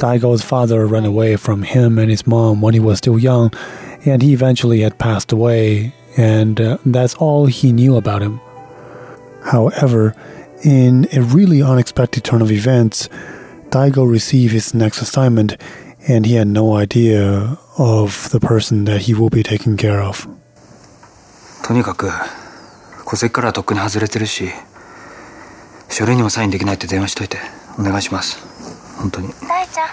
[0.00, 3.52] Daigo's father ran away from him and his mom when he was still young,
[4.04, 8.40] and he eventually had passed away and uh, that's all he knew about him.
[9.42, 10.14] However,
[10.62, 13.08] in a really unexpected turn of events,
[13.70, 15.56] Daigo received his next assignment,
[16.06, 20.26] and he had no idea of the person that he will be taking care of.
[21.63, 22.09] とにかく
[23.09, 24.49] 戸籍からとっくに外れてるし
[25.89, 27.37] 書類にもサインできないって電話しといて
[27.79, 28.37] お願いします
[28.97, 29.89] 本当に大ちゃん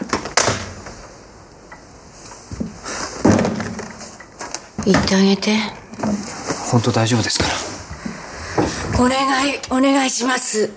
[4.84, 5.56] 言ってあげて
[6.70, 7.46] 本当大丈夫ですか
[8.98, 10.70] らお願いお願いします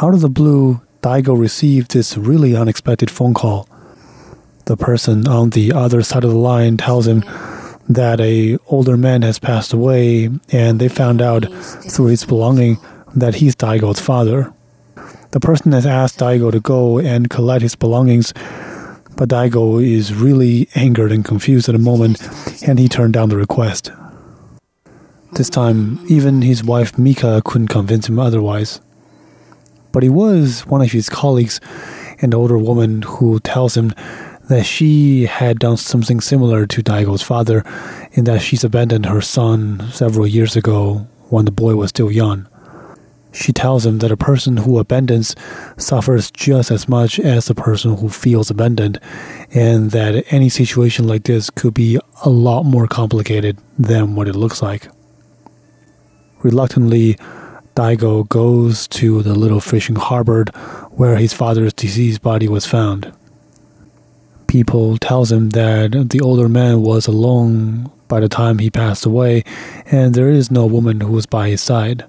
[0.00, 3.68] Out of the blue, Daigo received this really unexpected phone call.
[4.66, 7.22] The person on the other side of the line tells him
[7.94, 11.44] that a older man has passed away and they found out
[11.90, 12.78] through his belonging
[13.14, 14.52] that he's Daigo's father.
[15.32, 18.32] The person has asked Daigo to go and collect his belongings
[19.20, 22.26] but Daigo is really angered and confused at the moment,
[22.66, 23.92] and he turned down the request.
[25.32, 28.80] This time, even his wife Mika couldn't convince him otherwise.
[29.92, 31.60] But he was one of his colleagues,
[32.20, 33.92] an older woman, who tells him
[34.50, 37.64] that she had done something similar to Daigo's father,
[38.12, 42.48] in that she's abandoned her son several years ago when the boy was still young.
[43.32, 45.36] She tells him that a person who abandons
[45.76, 48.98] suffers just as much as a person who feels abandoned,
[49.54, 54.34] and that any situation like this could be a lot more complicated than what it
[54.34, 54.88] looks like.
[56.42, 57.14] Reluctantly,
[57.76, 60.46] Daigo goes to the little fishing harbor
[60.90, 63.12] where his father's deceased body was found
[64.49, 69.43] People tells him that the older man was alone by the time he passed away,
[69.91, 72.05] and there is no woman who was by his side.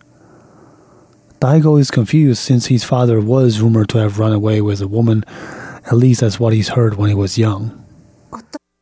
[1.41, 5.25] Daigo is confused since his father was rumored to have run away with a woman.
[5.87, 7.73] At least that's what he's heard when he was young.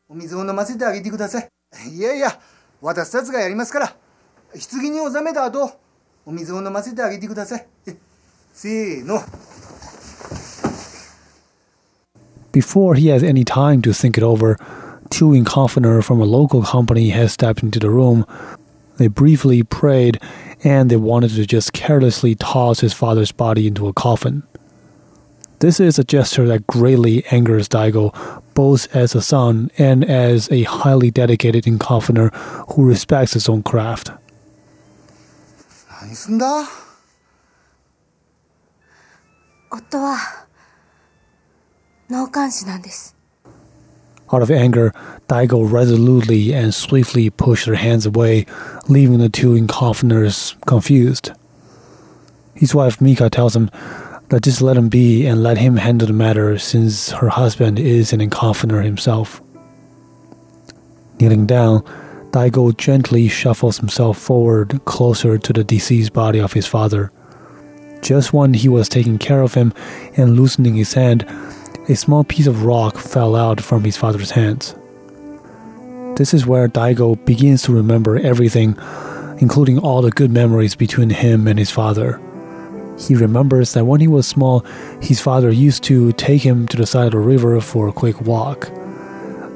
[0.08, 1.48] お水を飲ませてあげてください。
[1.90, 2.38] いやいや、
[2.80, 3.96] 私たちがやりますから。
[4.70, 5.72] 棺に納めた後、
[6.24, 7.66] お水を飲ませてあげてください。
[8.52, 9.20] せーの。
[12.52, 14.58] Before he has any time to think it over,
[15.10, 18.24] Chewing Coffiner from a local company has stepped into the room.
[18.96, 20.20] They briefly prayed
[20.62, 24.42] and they wanted to just carelessly toss his father's body into a coffin.
[25.58, 30.64] This is a gesture that greatly angers Daigo, both as a son and as a
[30.64, 32.32] highly dedicated encofiner
[32.74, 34.10] who respects his own craft.
[36.04, 36.68] 何すんだ
[39.70, 40.46] 夫は
[42.10, 43.14] 脳幹視なんです
[44.34, 44.92] out of anger,
[45.28, 48.46] Daigo resolutely and swiftly pushed her hands away,
[48.88, 51.30] leaving the two encoffiners confused.
[52.54, 53.70] His wife Mika tells him
[54.30, 58.12] that just let him be and let him handle the matter since her husband is
[58.12, 59.40] an encoffiner himself.
[61.20, 61.82] Kneeling down,
[62.30, 67.12] Daigo gently shuffles himself forward closer to the deceased body of his father.
[68.02, 69.72] Just when he was taking care of him
[70.16, 71.24] and loosening his hand,
[71.89, 74.75] a small piece of rock fell out from his father's hands.
[76.17, 78.77] This is where Daigo begins to remember everything,
[79.39, 82.21] including all the good memories between him and his father.
[82.99, 84.59] He remembers that when he was small,
[85.01, 88.21] his father used to take him to the side of the river for a quick
[88.21, 88.67] walk.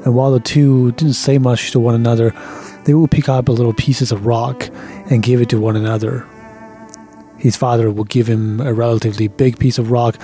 [0.04, 2.34] And while the two didn't say much to one another,
[2.84, 4.68] they would pick up little pieces of rock
[5.08, 6.26] and give it to one another.
[7.38, 10.16] His father would give him a relatively big piece of rock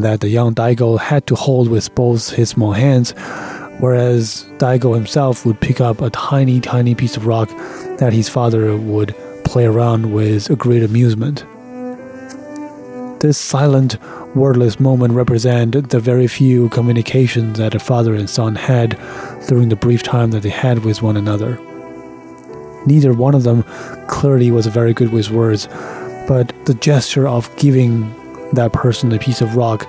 [0.00, 3.12] that the young Daigo had to hold with both his small hands,
[3.78, 7.48] whereas Daigo himself would pick up a tiny, tiny piece of rock
[7.98, 11.44] that his father would play around with a great amusement.
[13.20, 13.96] This silent,
[14.36, 18.98] wordless moment represent the very few communications that a father and son had
[19.48, 21.58] during the brief time that they had with one another.
[22.86, 23.64] Neither one of them
[24.06, 25.66] clearly was very good with words,
[26.28, 28.14] but the gesture of giving
[28.52, 29.86] that person a piece of rock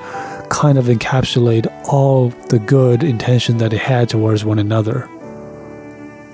[0.50, 5.10] kind of encapsulate all the good intention that they had towards one another.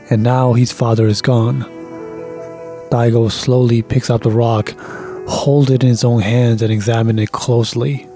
[0.09, 1.61] And now his father is gone.
[2.89, 4.73] Daigo slowly picks up the rock
[5.27, 8.07] hold it in his own hands and examine it closely.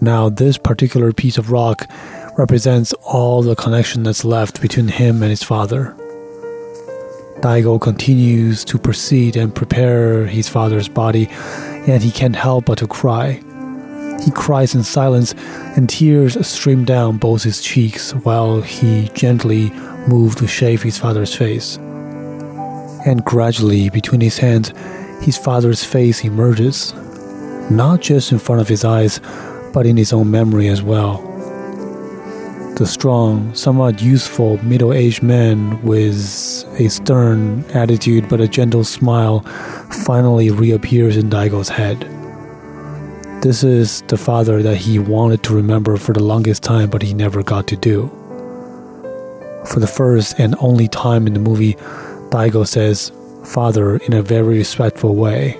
[0.00, 1.88] Now, this particular piece of rock
[2.36, 5.94] represents all the connection that's left between him and his father.
[7.40, 11.28] Daigo continues to proceed and prepare his father's body,
[11.88, 13.40] and he can't help but to cry.
[14.24, 15.34] He cries in silence,
[15.76, 19.70] and tears stream down both his cheeks while he gently
[20.08, 21.76] moves to shave his father's face.
[23.06, 24.72] And gradually, between his hands,
[25.22, 26.92] his father's face emerges,
[27.70, 29.20] not just in front of his eyes,
[29.72, 31.27] but in his own memory as well.
[32.78, 36.14] The strong, somewhat youthful middle aged man with
[36.78, 39.40] a stern attitude but a gentle smile
[40.06, 42.02] finally reappears in Daigo's head.
[43.42, 47.14] This is the father that he wanted to remember for the longest time, but he
[47.14, 48.08] never got to do.
[49.66, 51.74] For the first and only time in the movie,
[52.30, 53.10] Daigo says,
[53.42, 55.58] father in a very respectful way.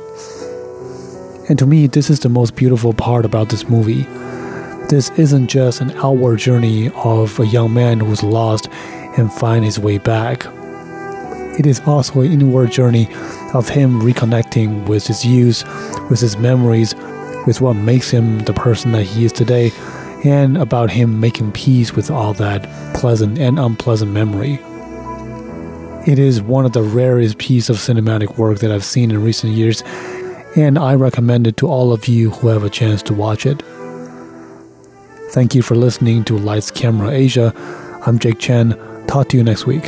[1.48, 4.06] And to me, this is the most beautiful part about this movie.
[4.88, 8.70] This isn't just an outward journey of a young man who's lost
[9.18, 10.46] and find his way back.
[11.58, 13.06] It is also an inward journey
[13.52, 15.62] of him reconnecting with his youth,
[16.08, 16.94] with his memories,
[17.46, 19.72] with what makes him the person that he is today,
[20.24, 24.58] and about him making peace with all that pleasant and unpleasant memory.
[26.06, 29.52] It is one of the rarest pieces of cinematic work that I've seen in recent
[29.52, 29.82] years,
[30.56, 33.62] and I recommend it to all of you who have a chance to watch it.
[35.30, 37.52] Thank you for listening to Lights Camera Asia.
[38.06, 38.70] I'm Jake Chen.
[39.06, 39.84] Talk to you next week.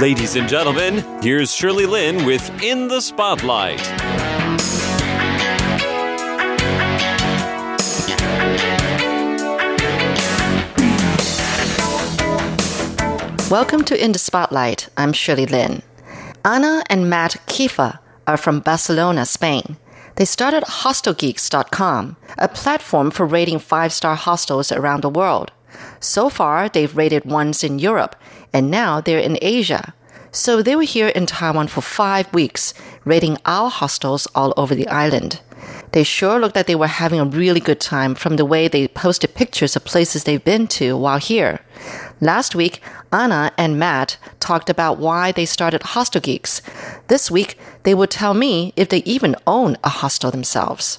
[0.00, 3.86] Ladies and gentlemen, here's Shirley Lin with In the Spotlight.
[13.50, 14.88] Welcome to In the Spotlight.
[14.96, 15.82] I'm Shirley Lin.
[16.46, 19.76] Anna and Matt Kiefer are from Barcelona, Spain.
[20.16, 25.52] They started HostelGeeks.com, a platform for rating five star hostels around the world.
[26.00, 28.16] So far, they've rated ones in Europe,
[28.52, 29.94] and now they're in Asia.
[30.32, 32.72] So they were here in Taiwan for five weeks,
[33.04, 35.40] raiding our hostels all over the island.
[35.92, 38.86] They sure looked like they were having a really good time from the way they
[38.86, 41.60] posted pictures of places they've been to while here.
[42.20, 42.80] Last week,
[43.12, 46.62] Anna and Matt talked about why they started Hostel Geeks.
[47.08, 50.98] This week, they would tell me if they even own a hostel themselves.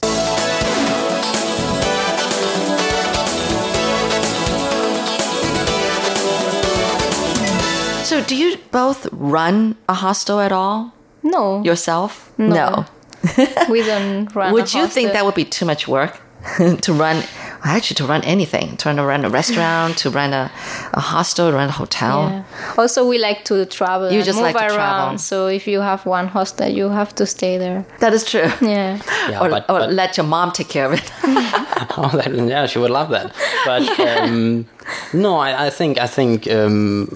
[8.12, 10.93] So, do you both run a hostel at all?
[11.24, 11.63] No.
[11.63, 12.30] Yourself?
[12.38, 12.84] No.
[13.69, 14.52] we don't run.
[14.52, 16.19] Would you think that would be too much work
[16.81, 17.23] to run?
[17.63, 20.52] Actually, to run anything, to run a restaurant, to run a,
[20.94, 22.23] a hostel, run a hotel.
[22.29, 22.44] Yeah.
[22.77, 24.12] Also, we like to travel.
[24.12, 24.75] You just move like to around.
[24.75, 25.17] travel.
[25.19, 27.85] So if you have one hostel, you have to stay there.
[28.00, 28.52] That is true.
[28.62, 29.00] Yeah.
[29.29, 31.12] Yeah, or, but- or but- let your mom take care of it.
[31.98, 33.33] oh, that, yeah, she would love that.
[33.63, 34.65] But um,
[35.13, 37.08] No, I, I think I think um,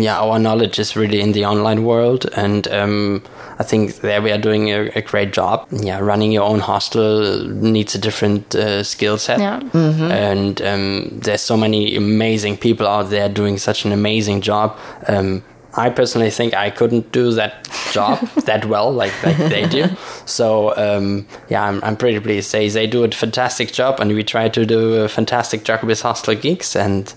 [0.00, 3.22] yeah, our knowledge is really in the online world, and um,
[3.58, 5.66] I think there we are doing a, a, great job.
[5.70, 9.60] Yeah, running your own hostel needs a different uh, skill set, Yeah.
[9.72, 14.76] and um, there's so many amazing people out there doing such an amazing job.
[15.06, 15.42] Um,
[15.74, 19.86] I personally think I couldn't do that job that well, like, like they do.
[20.26, 22.52] So um, yeah, I'm, I'm pretty pleased.
[22.52, 26.02] They they do a fantastic job, and we try to do a fantastic job with
[26.02, 27.12] Hostel Geeks, and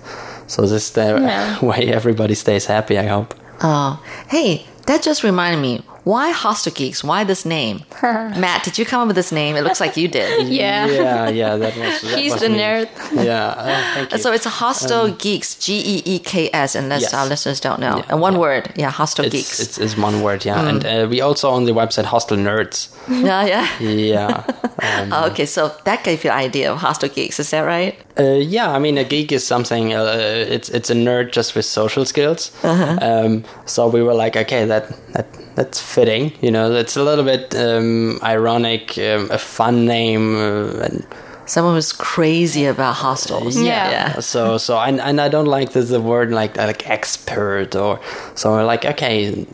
[0.48, 1.60] so this is the Yeah.
[1.66, 2.98] way everybody stays happy.
[2.98, 3.34] I hope.
[3.62, 5.82] Oh, hey, that just reminded me.
[6.06, 7.04] Why Hostel Geeks?
[7.04, 7.82] Why this name?
[8.04, 9.56] Matt, did you come up with this name?
[9.56, 10.48] It looks like you did.
[10.56, 10.86] Yeah.
[10.86, 12.02] Yeah, yeah, that was.
[12.02, 12.60] That He's was the me.
[12.60, 12.88] nerd.
[13.26, 14.18] Yeah, uh, thank you.
[14.20, 17.14] So it's a Hostel Um, Geeks, G E E K S, unless Yes.
[17.16, 18.04] our listeners don't know.
[18.10, 19.60] and one word, yeah, Hostel it's, Geeks.
[19.60, 20.60] It's, it's one word, yeah.
[20.64, 20.70] Mm.
[20.70, 22.90] And uh, we also on the website Hostel Nerds.
[23.10, 23.68] yeah, yeah.
[23.80, 24.44] Yeah.
[24.82, 27.96] Um, Oh, okay, so that gave you an idea of Hostel Geeks, is that right?
[28.20, 29.94] Uh, yeah, I mean, a geek is something.
[29.94, 32.52] Uh, it's it's a nerd just with social skills.
[32.64, 32.98] Uh-huh.
[33.02, 36.32] Um, so we were like, okay, that that that's fitting.
[36.42, 40.36] You know, it's a little bit um, ironic, um, a fun name.
[40.36, 41.06] Uh, and
[41.48, 43.56] Someone who's crazy about hostels.
[43.62, 44.20] yeah.
[44.20, 48.00] So so and, and I don't like the, the word like like expert or
[48.34, 49.46] so we're like okay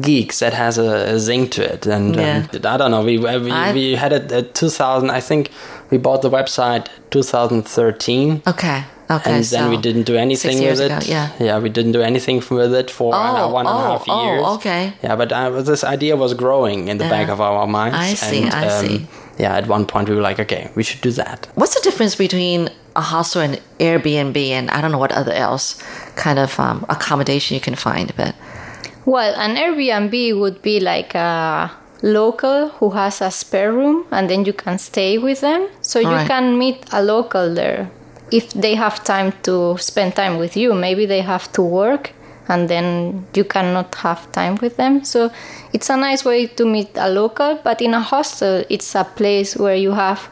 [0.00, 2.46] geeks that has a, a zing to it and Yeah.
[2.50, 5.50] um, I don't know we we, I- we had it at 2000 I think
[5.90, 8.84] we bought the website 2013 Okay.
[9.10, 9.32] Okay.
[9.32, 11.04] and so then we didn't do anything six years with it.
[11.04, 11.30] ago, yeah.
[11.38, 13.80] yeah, we didn't do anything with it for I don't know, Oh, one and a
[13.80, 14.44] oh, oh, years.
[14.56, 14.94] okay.
[15.02, 17.96] Yeah, but uh, this idea was growing in the back of our minds.
[17.98, 19.06] I see, and, I um, see.
[19.38, 21.48] Yeah, at one point we were like, okay, we should do that.
[21.54, 25.82] What's the difference between a hostel and Airbnb and I don't know what other else
[26.16, 28.34] kind of um, accommodation you can find, but
[29.04, 31.70] Well, an Airbnb would be like a
[32.02, 35.68] local who has a spare room and then you can stay with them.
[35.82, 36.28] So you Alright.
[36.28, 37.90] can meet a local there
[38.30, 40.74] if they have time to spend time with you.
[40.74, 42.12] Maybe they have to work
[42.48, 45.04] and then you cannot have time with them.
[45.04, 45.30] So
[45.72, 49.56] it's a nice way to meet a local, but in a hostel, it's a place
[49.56, 50.28] where you have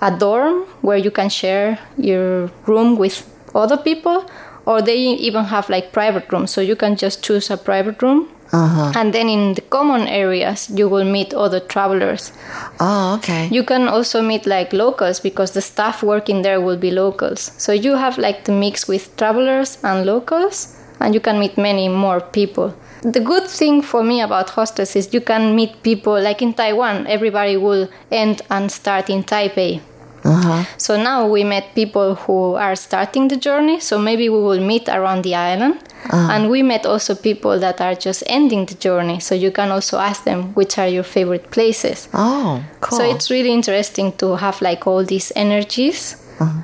[0.00, 4.28] a dorm where you can share your room with other people
[4.66, 8.28] or they even have like private rooms so you can just choose a private room
[8.52, 8.92] Uh-huh.
[8.94, 12.32] and then in the common areas you will meet other travelers
[12.80, 13.48] oh, okay.
[13.50, 17.72] you can also meet like locals because the staff working there will be locals so
[17.72, 22.20] you have like the mix with travelers and locals and you can meet many more
[22.20, 26.52] people the good thing for me about hostels is you can meet people like in
[26.52, 29.80] taiwan everybody will end and start in taipei
[30.24, 30.64] Uh-huh.
[30.76, 33.80] so now we met people who are starting the journey.
[33.80, 35.82] So maybe we will meet around the island.
[36.10, 36.34] Ah.
[36.34, 39.20] And we met also people that are just ending the journey.
[39.20, 42.08] So you can also ask them which are your favorite places.
[42.14, 42.98] Oh, cool.
[42.98, 46.16] So it's really interesting to have like all these energies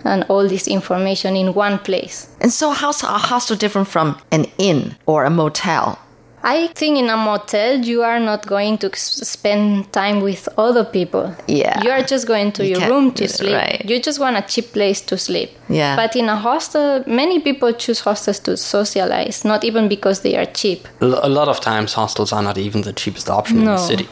[0.04, 2.28] and all this information in one place.
[2.40, 5.98] And so, how's a hostel different from an inn or a motel?
[6.42, 11.34] I think in a motel you are not going to spend time with other people.
[11.48, 11.82] Yeah.
[11.82, 13.54] You are just going to You your room to sleep.
[13.54, 13.84] right.
[13.84, 15.50] You just want a cheap place to sleep.
[15.68, 15.96] Yeah.
[15.96, 20.46] But in a hostel, many people choose hostels to socialize, not even because they are
[20.46, 20.86] cheap.
[21.00, 23.72] A lot of times, hostels are not even the cheapest option in No.
[23.72, 24.08] the city.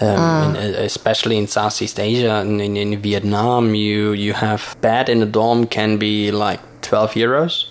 [0.00, 0.44] Um, Ah.
[0.50, 5.22] in, uh, especially in Southeast Asia and in, in Vietnam, you you have bed in
[5.22, 7.64] a dorm can be like twelve euros,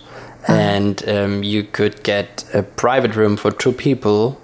[0.46, 4.40] and um, you could get a private room for two people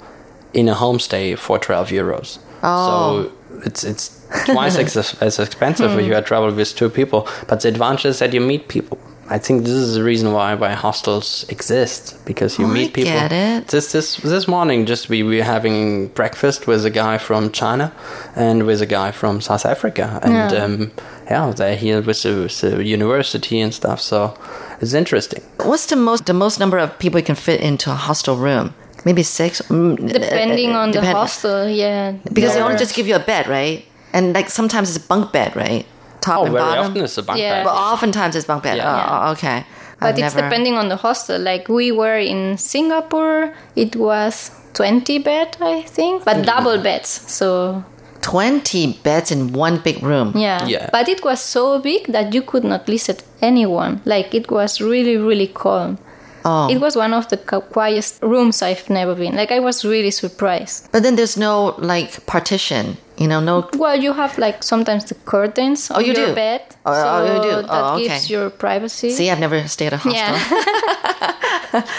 [0.52, 2.38] in a homestay for twelve euros.
[2.62, 3.30] Oh.
[3.30, 7.28] So it's it's twice ex- as expensive if you had travel with two people.
[7.48, 8.98] But the advantage is that you meet people.
[9.30, 12.92] I think this is the reason why why hostels exist because you Oh, I meet
[12.92, 13.12] people.
[13.12, 13.68] get it.
[13.68, 17.90] This this this morning, just we were having breakfast with a guy from China
[18.36, 20.64] and with a guy from South Africa, and Yeah.
[20.64, 20.90] um,
[21.30, 23.98] yeah, they're here with the, with the university and stuff.
[24.00, 24.36] So
[24.80, 25.42] it's interesting.
[25.62, 28.74] What's the most the most number of people you can fit into a hostel room?
[29.04, 29.60] Maybe six.
[29.68, 32.12] Mm, Depending uh, on the hostel, yeah.
[32.32, 33.84] Because they only There- just give you a bed, right?
[34.12, 35.84] And like sometimes it's a bunk bed, right?
[36.20, 36.84] Top Oh, and very bottom.
[36.90, 37.54] often it's a bunk Yeah.
[37.58, 37.64] bed.
[37.64, 38.76] But oftentimes it's bunk bed.
[38.78, 39.26] Yeah.
[39.28, 39.66] Oh, okay.
[40.00, 41.38] But I've it's never- depending on the hostel.
[41.38, 47.08] Like we were in Singapore, it was 20 bed, I think, but double beds.
[47.30, 47.84] So
[48.24, 50.32] 20 beds in one big room.
[50.34, 50.66] yeah.
[50.66, 50.88] Yeah.
[50.90, 54.00] But it was so big that you could not listen to anyone.
[54.06, 55.98] Like it was really, really calm.
[56.46, 56.70] Oh.
[56.70, 59.34] It was one of the quietest rooms I've never been.
[59.34, 60.88] Like I was really surprised.
[60.90, 63.68] But then there's no like partition You know, no.
[63.78, 66.34] Well, you have like sometimes the curtains Oh, on you your do?
[66.34, 66.62] bed.
[66.84, 67.62] Oh, so oh, you do?
[67.62, 68.08] That Oh, okay.
[68.08, 69.10] gives your privacy.
[69.10, 70.14] See, I've never stayed at a hostel.
[70.14, 71.30] Yeah.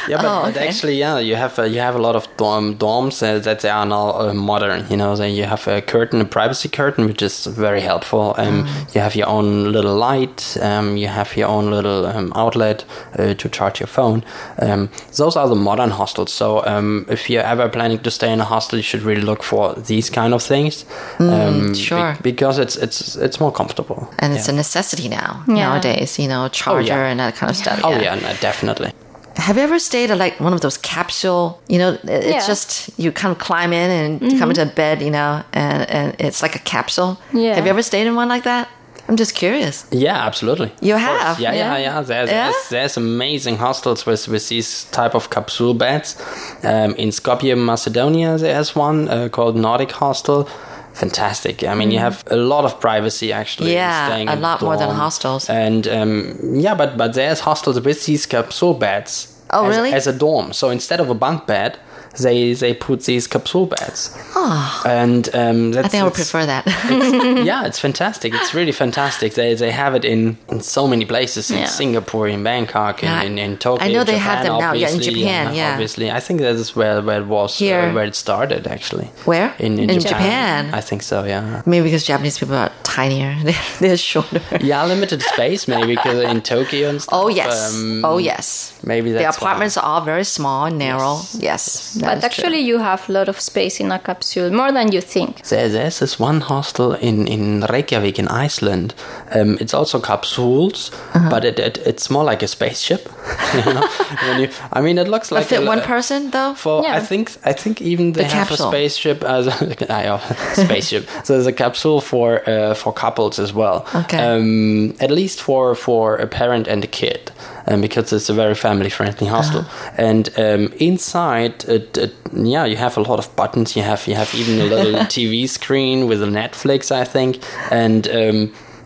[0.08, 2.76] Yeah, but, Oh, but actually, yeah, you have uh, you have a lot of dorm,
[2.78, 4.86] dorms uh, that they are now uh, modern.
[4.90, 8.34] You know, so you have a curtain, a privacy curtain, which is very helpful.
[8.38, 8.96] Um, Mm.
[8.96, 10.56] You have your own little light.
[10.62, 12.86] Um, you have your own little um, outlet
[13.20, 14.24] uh, to charge your phone.
[14.62, 16.32] Um, those are the modern hostels.
[16.32, 19.44] So um, if you're ever planning to stay in a hostel, you should really look
[19.44, 20.86] for these kind of things.
[21.18, 22.18] Mm, um, be- sure.
[22.22, 24.08] because it's it's it's more comfortable.
[24.20, 24.54] And it's Yeah.
[24.54, 25.56] a necessity now Yeah.
[25.56, 26.20] nowadays.
[26.20, 27.80] You know, charger and that kind of stuff.
[27.84, 28.92] Oh yeah, no, definitely.
[29.38, 31.60] Have you ever stayed at like one of those capsule?
[31.68, 32.48] You know, it's Yeah.
[32.48, 36.16] just you kind of climb in and come into a bed, you know, and, and
[36.20, 37.18] it's like a capsule.
[37.34, 37.56] Yeah.
[37.56, 38.68] Have you ever stayed in one like that?
[39.10, 39.86] I'm just curious.
[39.92, 40.72] Yeah, absolutely.
[40.82, 41.40] You have?
[41.40, 41.78] Yeah, yeah, Yeah.
[41.78, 42.02] yeah.
[42.02, 42.44] There's, Yeah?
[42.52, 46.16] There's, there's amazing hostels with, with these type of capsule beds.
[46.64, 50.48] Um, in Skopje, Macedonia, there's one uh, called Nordic Hostel.
[50.96, 51.64] Fantastic.
[51.66, 53.72] I mean, you have a lot of privacy actually.
[53.72, 53.74] Mm.
[53.74, 55.50] Yeah, a lot more than hostels.
[55.50, 59.32] And um, yeah, but but there's hostels with these capsule beds.
[59.50, 59.92] Oh, as, really?
[59.92, 60.54] As a dorm.
[60.54, 61.78] So instead of a bunk bed,
[62.22, 64.16] they they put these capsule beds.
[64.36, 66.66] Oh, And um, that's, I think I would prefer that.
[67.46, 68.34] yeah, it's fantastic.
[68.34, 69.34] It's really fantastic.
[69.34, 71.66] They they have it in, in so many places in Yeah.
[71.66, 73.86] Singapore, in Bangkok, in, Yeah, in, in Tokyo.
[73.86, 74.74] I know they have Japan, them now.
[74.74, 75.72] Yeah, in obviously, Japan, yeah.
[75.74, 76.12] obviously.
[76.12, 79.08] I think that is where, where it was uh, where it started actually.
[79.26, 79.54] Where?
[79.60, 80.66] In, in, In Japan.
[80.66, 80.74] Japan.
[80.74, 81.24] I think so.
[81.24, 81.62] Yeah.
[81.66, 84.42] Maybe because Japanese people are tinier, they're, they're shorter.
[84.62, 87.20] Yeah, limited space maybe because in Tokyo and stuff.
[87.22, 88.72] Oh yes, um, oh yes.
[88.84, 89.48] Maybe The that's why.
[89.48, 91.20] apartments are all very small and narrow.
[91.40, 94.72] Yes, that but is actually, you have a lot of space in a capsule, more
[94.72, 95.32] than you think.
[95.50, 98.94] There, there's this one hostel in, in Reykjavik in Iceland.
[99.32, 101.30] Um, it's also capsules, Uh-huh.
[101.30, 103.10] but it, it it's more like a spaceship.
[103.56, 103.88] you know?
[104.28, 105.38] when you, I mean, it looks true.
[105.38, 106.54] like But fit a, one person though.
[106.56, 106.98] For Yeah.
[106.98, 108.68] I think I think even they The have capsule.
[108.68, 109.48] a spaceship as
[109.90, 110.20] I know,
[110.54, 111.04] spaceship.
[111.24, 113.86] so there's a capsule for uh, for couples as well.
[113.96, 114.18] Okay.
[114.18, 117.32] Um, at least for for a parent and a kid,
[117.68, 119.62] um, because it's a very family friendly hostel.
[119.62, 119.92] Uh-huh.
[119.98, 123.76] And um, inside, it, it, yeah, you have a lot of buttons.
[123.76, 128.08] You have you have even a little TV screen with a Netflix, I think, and.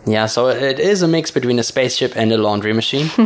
[0.06, 3.10] Yeah, so it is a mix between a spaceship and a laundry machine.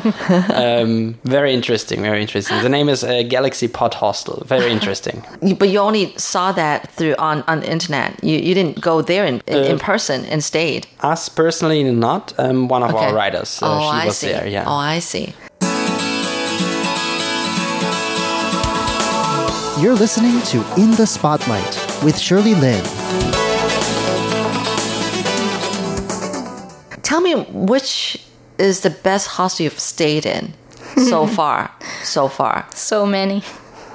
[0.54, 2.60] um, very interesting, very interesting.
[2.62, 4.42] The name is uh, Galaxy Pod Hostel.
[4.46, 5.22] Very interesting.
[5.58, 8.12] But you only saw that through on on the internet.
[8.22, 10.86] You you didn't go there in in, in Uh, person and stayed.
[11.12, 12.32] Us personally, not.
[12.38, 13.06] Um, one of Okay.
[13.06, 13.62] our writers.
[13.62, 14.28] Uh, oh, she I was see.
[14.32, 14.48] there.
[14.48, 14.64] Yeah.
[14.66, 15.32] Oh, I see.
[19.82, 22.82] You're listening to In the Spotlight with Shirley Lin.
[27.04, 28.18] Tell me which
[28.58, 30.54] is the best hostel you've stayed in
[30.96, 31.70] so far.
[32.02, 32.66] So far.
[32.74, 33.42] So many.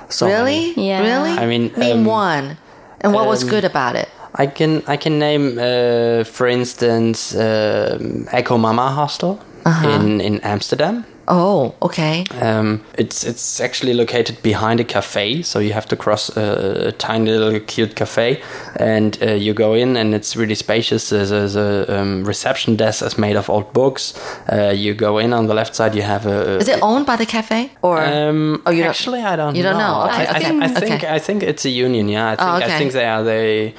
[0.09, 0.69] So really?
[0.69, 0.87] many.
[0.87, 1.01] Yeah.
[1.01, 1.31] Really?
[1.31, 2.57] I mean, name um, one.
[3.01, 4.09] And what was um, good about it?
[4.35, 9.39] I can I can name, uh, for instance, um, Echo Mama Hostel
[9.69, 9.89] Uh-huh.
[9.89, 11.03] in in Amsterdam.
[11.31, 12.23] Oh, okay.
[12.41, 16.91] Um, it's it's actually located behind a cafe, so you have to cross a, a
[16.91, 18.41] tiny little cute cafe,
[18.79, 21.09] and uh, you go in, and it's really spacious.
[21.09, 24.13] There's, there's a um, reception desk that's made of old books.
[24.51, 26.57] Uh, you go in on the left side, you have a.
[26.57, 28.03] Is it owned by the cafe or?
[28.03, 29.55] Um, oh, you don't- actually, I don't.
[29.55, 30.09] you don't know?
[30.09, 31.15] I, Okay, I, think, I think okay.
[31.15, 32.09] I think it's a union.
[32.09, 32.75] Yeah, I think Oh, okay.
[32.75, 33.73] I think they are they.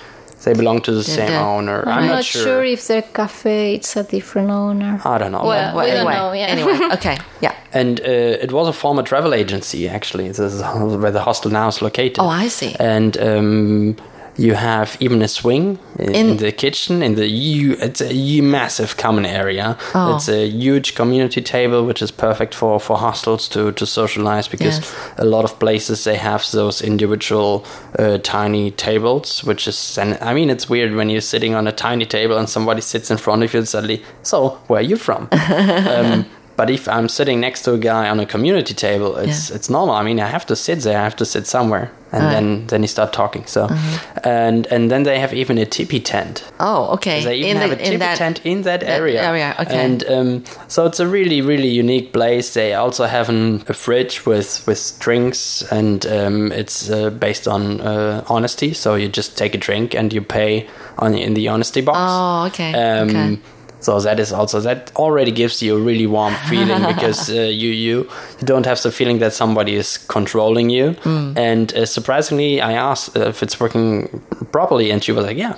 [0.45, 1.47] They belong to the Yeah, same yeah.
[1.47, 1.82] owner.
[1.86, 2.64] I'm, I'm, not sure.
[2.64, 5.01] if the cafe it's a different owner.
[5.05, 5.45] I don't know.
[5.45, 6.32] Well, Well, we anyway, don't know.
[6.32, 6.47] Yeah.
[6.47, 7.55] anyway, okay, yeah.
[7.72, 8.05] And uh,
[8.45, 10.28] it was a former travel agency, actually.
[10.28, 10.62] This is
[11.03, 12.18] where the hostel now is located.
[12.20, 12.74] Oh, I see.
[12.80, 13.97] And um,
[14.37, 17.03] you have even a swing in, In- in the kitchen.
[17.03, 19.76] In the hu- it's a massive common area.
[19.95, 20.14] Oh.
[20.16, 24.78] It's a huge community table, which is perfect for, for hostels to, to socialize because
[24.78, 24.95] Yes.
[25.18, 27.64] a lot of places they have those individual
[27.99, 31.72] uh, tiny tables, which is and I mean it's weird when you're sitting on a
[31.72, 34.97] tiny table and somebody sits in front of you and suddenly, so where are you
[34.97, 35.28] from?
[35.33, 36.24] um,
[36.61, 39.56] but if I'm sitting next to a guy on a community table, it's Yeah.
[39.56, 39.94] it's normal.
[40.00, 40.98] I mean, I have to sit there.
[41.00, 42.32] I have to sit somewhere, and Right.
[42.34, 43.44] then then you start talking.
[43.46, 44.30] So, Uh-huh.
[44.46, 46.44] and and then they have even a tippy tent.
[46.58, 47.18] Oh, okay.
[47.24, 49.22] They even have a tippy tent in that area.
[49.30, 49.84] area, okay.
[49.84, 52.52] And um, so it's a really, really unique place.
[52.61, 57.80] They also have an, a fridge with with drinks, and um, it's uh, based on
[57.80, 58.74] uh, honesty.
[58.74, 60.66] So you just take a drink and you pay
[60.98, 61.98] on in the honesty box.
[61.98, 62.72] Oh, okay.
[62.74, 63.38] Um, okay.
[63.81, 67.70] So that is also that already gives you a really warm feeling because uh, you
[67.70, 68.09] you
[68.41, 70.95] you don't have the feeling that somebody is controlling you.
[71.05, 71.37] Mm.
[71.39, 74.09] And uh, surprisingly, I asked uh, if it's working
[74.53, 75.55] properly, and she was like, "Yeah,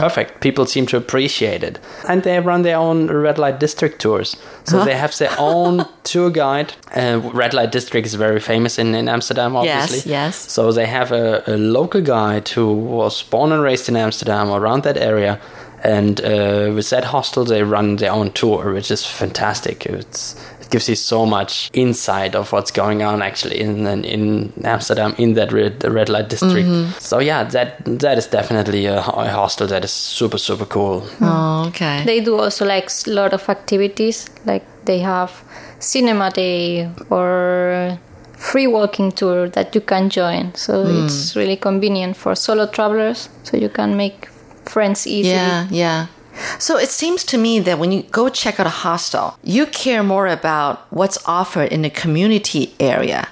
[0.00, 0.40] perfect.
[0.40, 1.78] People seem to appreciate it,
[2.08, 4.36] and they run their own red light district tours.
[4.64, 4.84] So Huh?
[4.84, 6.72] they have their own tour guide.
[6.94, 10.10] Uh, red light district is very famous in, in Amsterdam, obviously.
[10.10, 10.36] yes.
[10.52, 14.82] So they have a, a local guide who was born and raised in Amsterdam, around
[14.82, 15.38] that area,
[15.84, 19.86] and uh, with that hostel they run their own tour, which is fantastic.
[19.86, 24.52] It's, it gives you so much insight of what's going on actually in in, in
[24.64, 26.68] Amsterdam in that red, red light district.
[26.68, 27.00] Mhm.
[27.00, 31.02] So yeah, that that is definitely a, a hostel that is super super cool.
[31.20, 32.02] Oh, okay.
[32.04, 35.30] They do also like a lot of activities, like they have
[35.78, 37.98] cinema day or
[38.38, 40.52] free walking tour that you can join.
[40.54, 41.04] So Hmm.
[41.06, 44.28] it's really convenient for solo travelers, so you can make
[44.68, 45.34] friends easily.
[45.34, 46.06] Yeah, yeah.
[46.58, 50.02] So it seems to me that when you go check out a hostel, you care
[50.02, 53.28] more about what's offered in the community area,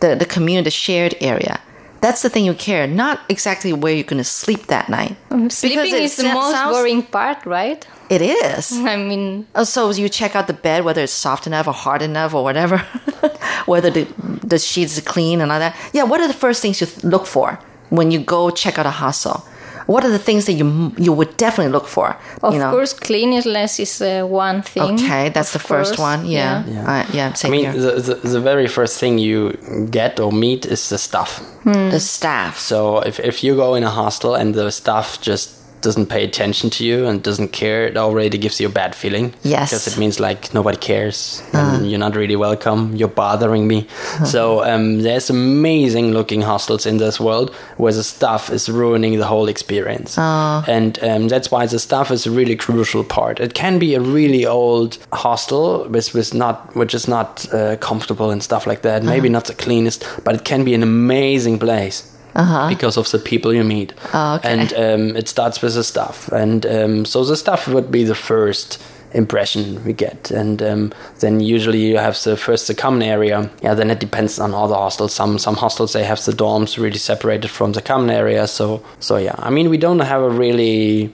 [0.00, 1.60] the, the community, the shared area.
[2.00, 5.16] That's the thing you care, not exactly where you're going to sleep that night.
[5.30, 7.84] Um, Sleeping is the most sounds- boring part, right?
[8.10, 8.72] It is.
[8.78, 12.02] I mean, Oh, so you check out the bed, whether it's soft enough or hard
[12.02, 12.78] enough or whatever,
[13.66, 14.04] whether the,
[14.44, 15.76] the sheets are clean and all that.
[15.92, 17.58] Yeah, what are the first things you look for
[17.90, 19.44] when you go check out a hostel?
[19.88, 22.14] What are the things that you you would definitely look for?
[22.42, 22.70] of you know?
[22.70, 24.94] course, cleanliness is uh, one thing.
[24.94, 26.26] Okay, that's of the first one.
[26.26, 26.92] Yeah, Yeah.
[26.92, 27.30] Uh, yeah.
[27.30, 29.52] I Same mean, the, the, the very first thing you
[29.90, 31.40] get or meet is the stuff.
[31.64, 32.58] The staff.
[32.58, 36.70] So if, if you go in a hostel and the staff just doesn't pay attention
[36.70, 39.34] to you and doesn't care, it already gives you a bad feeling.
[39.42, 39.70] Yes.
[39.70, 42.94] Because it means like nobody cares and you're not really welcome.
[42.96, 43.86] You're bothering me.
[44.24, 49.26] So um, there's amazing looking hostels in this world where the staff is ruining the
[49.26, 50.18] whole experience.
[50.18, 53.40] And um, that's why the staff is a really crucial part.
[53.40, 58.30] It can be a really old hostel with, with not which is not uh, comfortable
[58.30, 59.02] and stuff like that.
[59.02, 62.68] Maybe not the cleanest, but it can be an amazing place Uh-huh.
[62.68, 63.92] because of the people you meet.
[64.14, 64.48] Oh, okay.
[64.48, 66.28] And um, it starts with the stuff.
[66.28, 68.80] And um, so the stuff would be the first
[69.12, 70.30] impression we get.
[70.30, 73.50] And um, then usually you have the first the common area.
[73.62, 75.14] Yeah, then it depends on all the hostels.
[75.14, 78.46] Some some hostels they have the dorms really separated from the common area.
[78.46, 81.12] So so yeah, I mean we don't have a really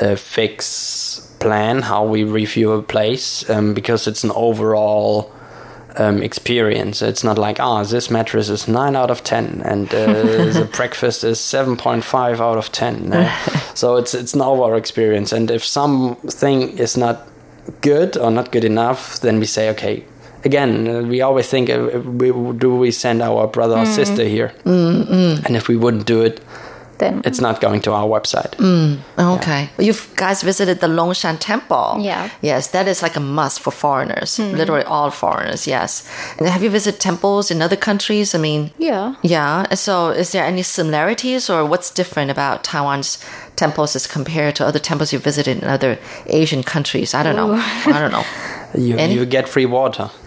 [0.00, 5.30] uh, fix plan how we review a place um, because it's an overall
[5.96, 7.02] um, experience.
[7.02, 10.06] It's not like, ah, this mattress is 9 out of 10 and uh,
[10.60, 13.08] the breakfast is 7.5 out of 10.
[13.08, 13.36] no?
[13.74, 15.32] so it's, it's an overall experience.
[15.32, 17.26] And if something is not
[17.80, 20.04] good or not good enough, then we say, okay,
[20.44, 22.28] again, uh, we always think, uh, we,
[22.58, 24.52] do we send our brother or sister here?
[25.44, 26.40] And if we wouldn't do it,
[26.98, 28.52] Then it's not going to our website.
[28.56, 29.68] Mm, okay.
[29.78, 31.98] You guys visited the Longshan Temple.
[32.00, 32.30] Yeah.
[32.42, 36.08] Yes, that is like a must for foreigners, literally all foreigners, yes.
[36.38, 38.34] And have you visited temples in other countries?
[38.34, 39.14] I mean, yeah.
[39.22, 39.74] yeah.
[39.74, 43.18] So is there any similarities or what's different about Taiwan's
[43.56, 47.14] temples as compared to other temples you visited in other Asian countries?
[47.14, 47.52] I don't know.
[47.54, 48.24] I don't know.
[48.74, 50.10] You, Any- you get free water.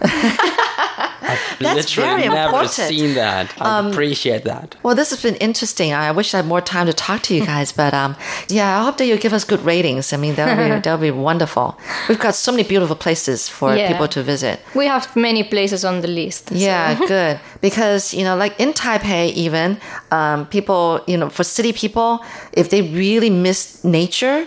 [1.22, 2.72] I've That's literally very never important.
[2.72, 3.52] seen that.
[3.60, 4.76] I Um, appreciate that.
[4.82, 5.92] Well, this has been interesting.
[5.92, 8.16] I wish I had more time to talk to you guys, but um,
[8.48, 10.12] yeah, I hope that you give us good ratings.
[10.12, 11.78] I mean, that would be that would be wonderful.
[12.08, 13.88] We've got so many beautiful places for Yeah.
[13.92, 14.60] people to visit.
[14.74, 16.48] We have many places on the list.
[16.48, 17.38] so- Yeah, good.
[17.60, 19.78] Because, you know, like in Taipei, even,
[20.10, 22.20] um, people, you know, for city people,
[22.52, 24.46] if they really miss nature,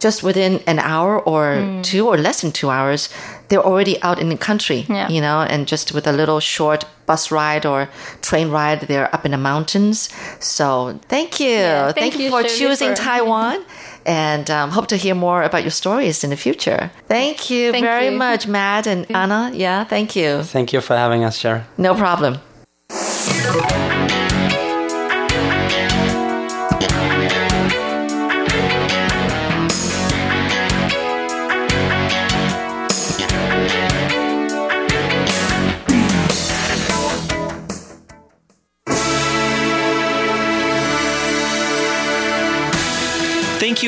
[0.00, 3.08] just within an hour or two or less than two hours,
[3.48, 5.08] they're already out in the country, Yeah.
[5.08, 7.88] you know, and just with a little short bus ride or
[8.22, 10.08] train ride, they're up in the mountains.
[10.40, 11.48] So thank you.
[11.50, 13.64] Yeah, thank, thank you you, for Shirley, choosing for- Taiwan.
[14.06, 16.90] And um, hope to hear more about your stories in the future.
[17.08, 18.18] Thank you Thank very you.
[18.18, 19.50] much, Matt and Anna.
[19.54, 20.42] Yeah, thank you.
[20.42, 21.62] Thank you for having us, Sharon.
[21.78, 22.38] No problem.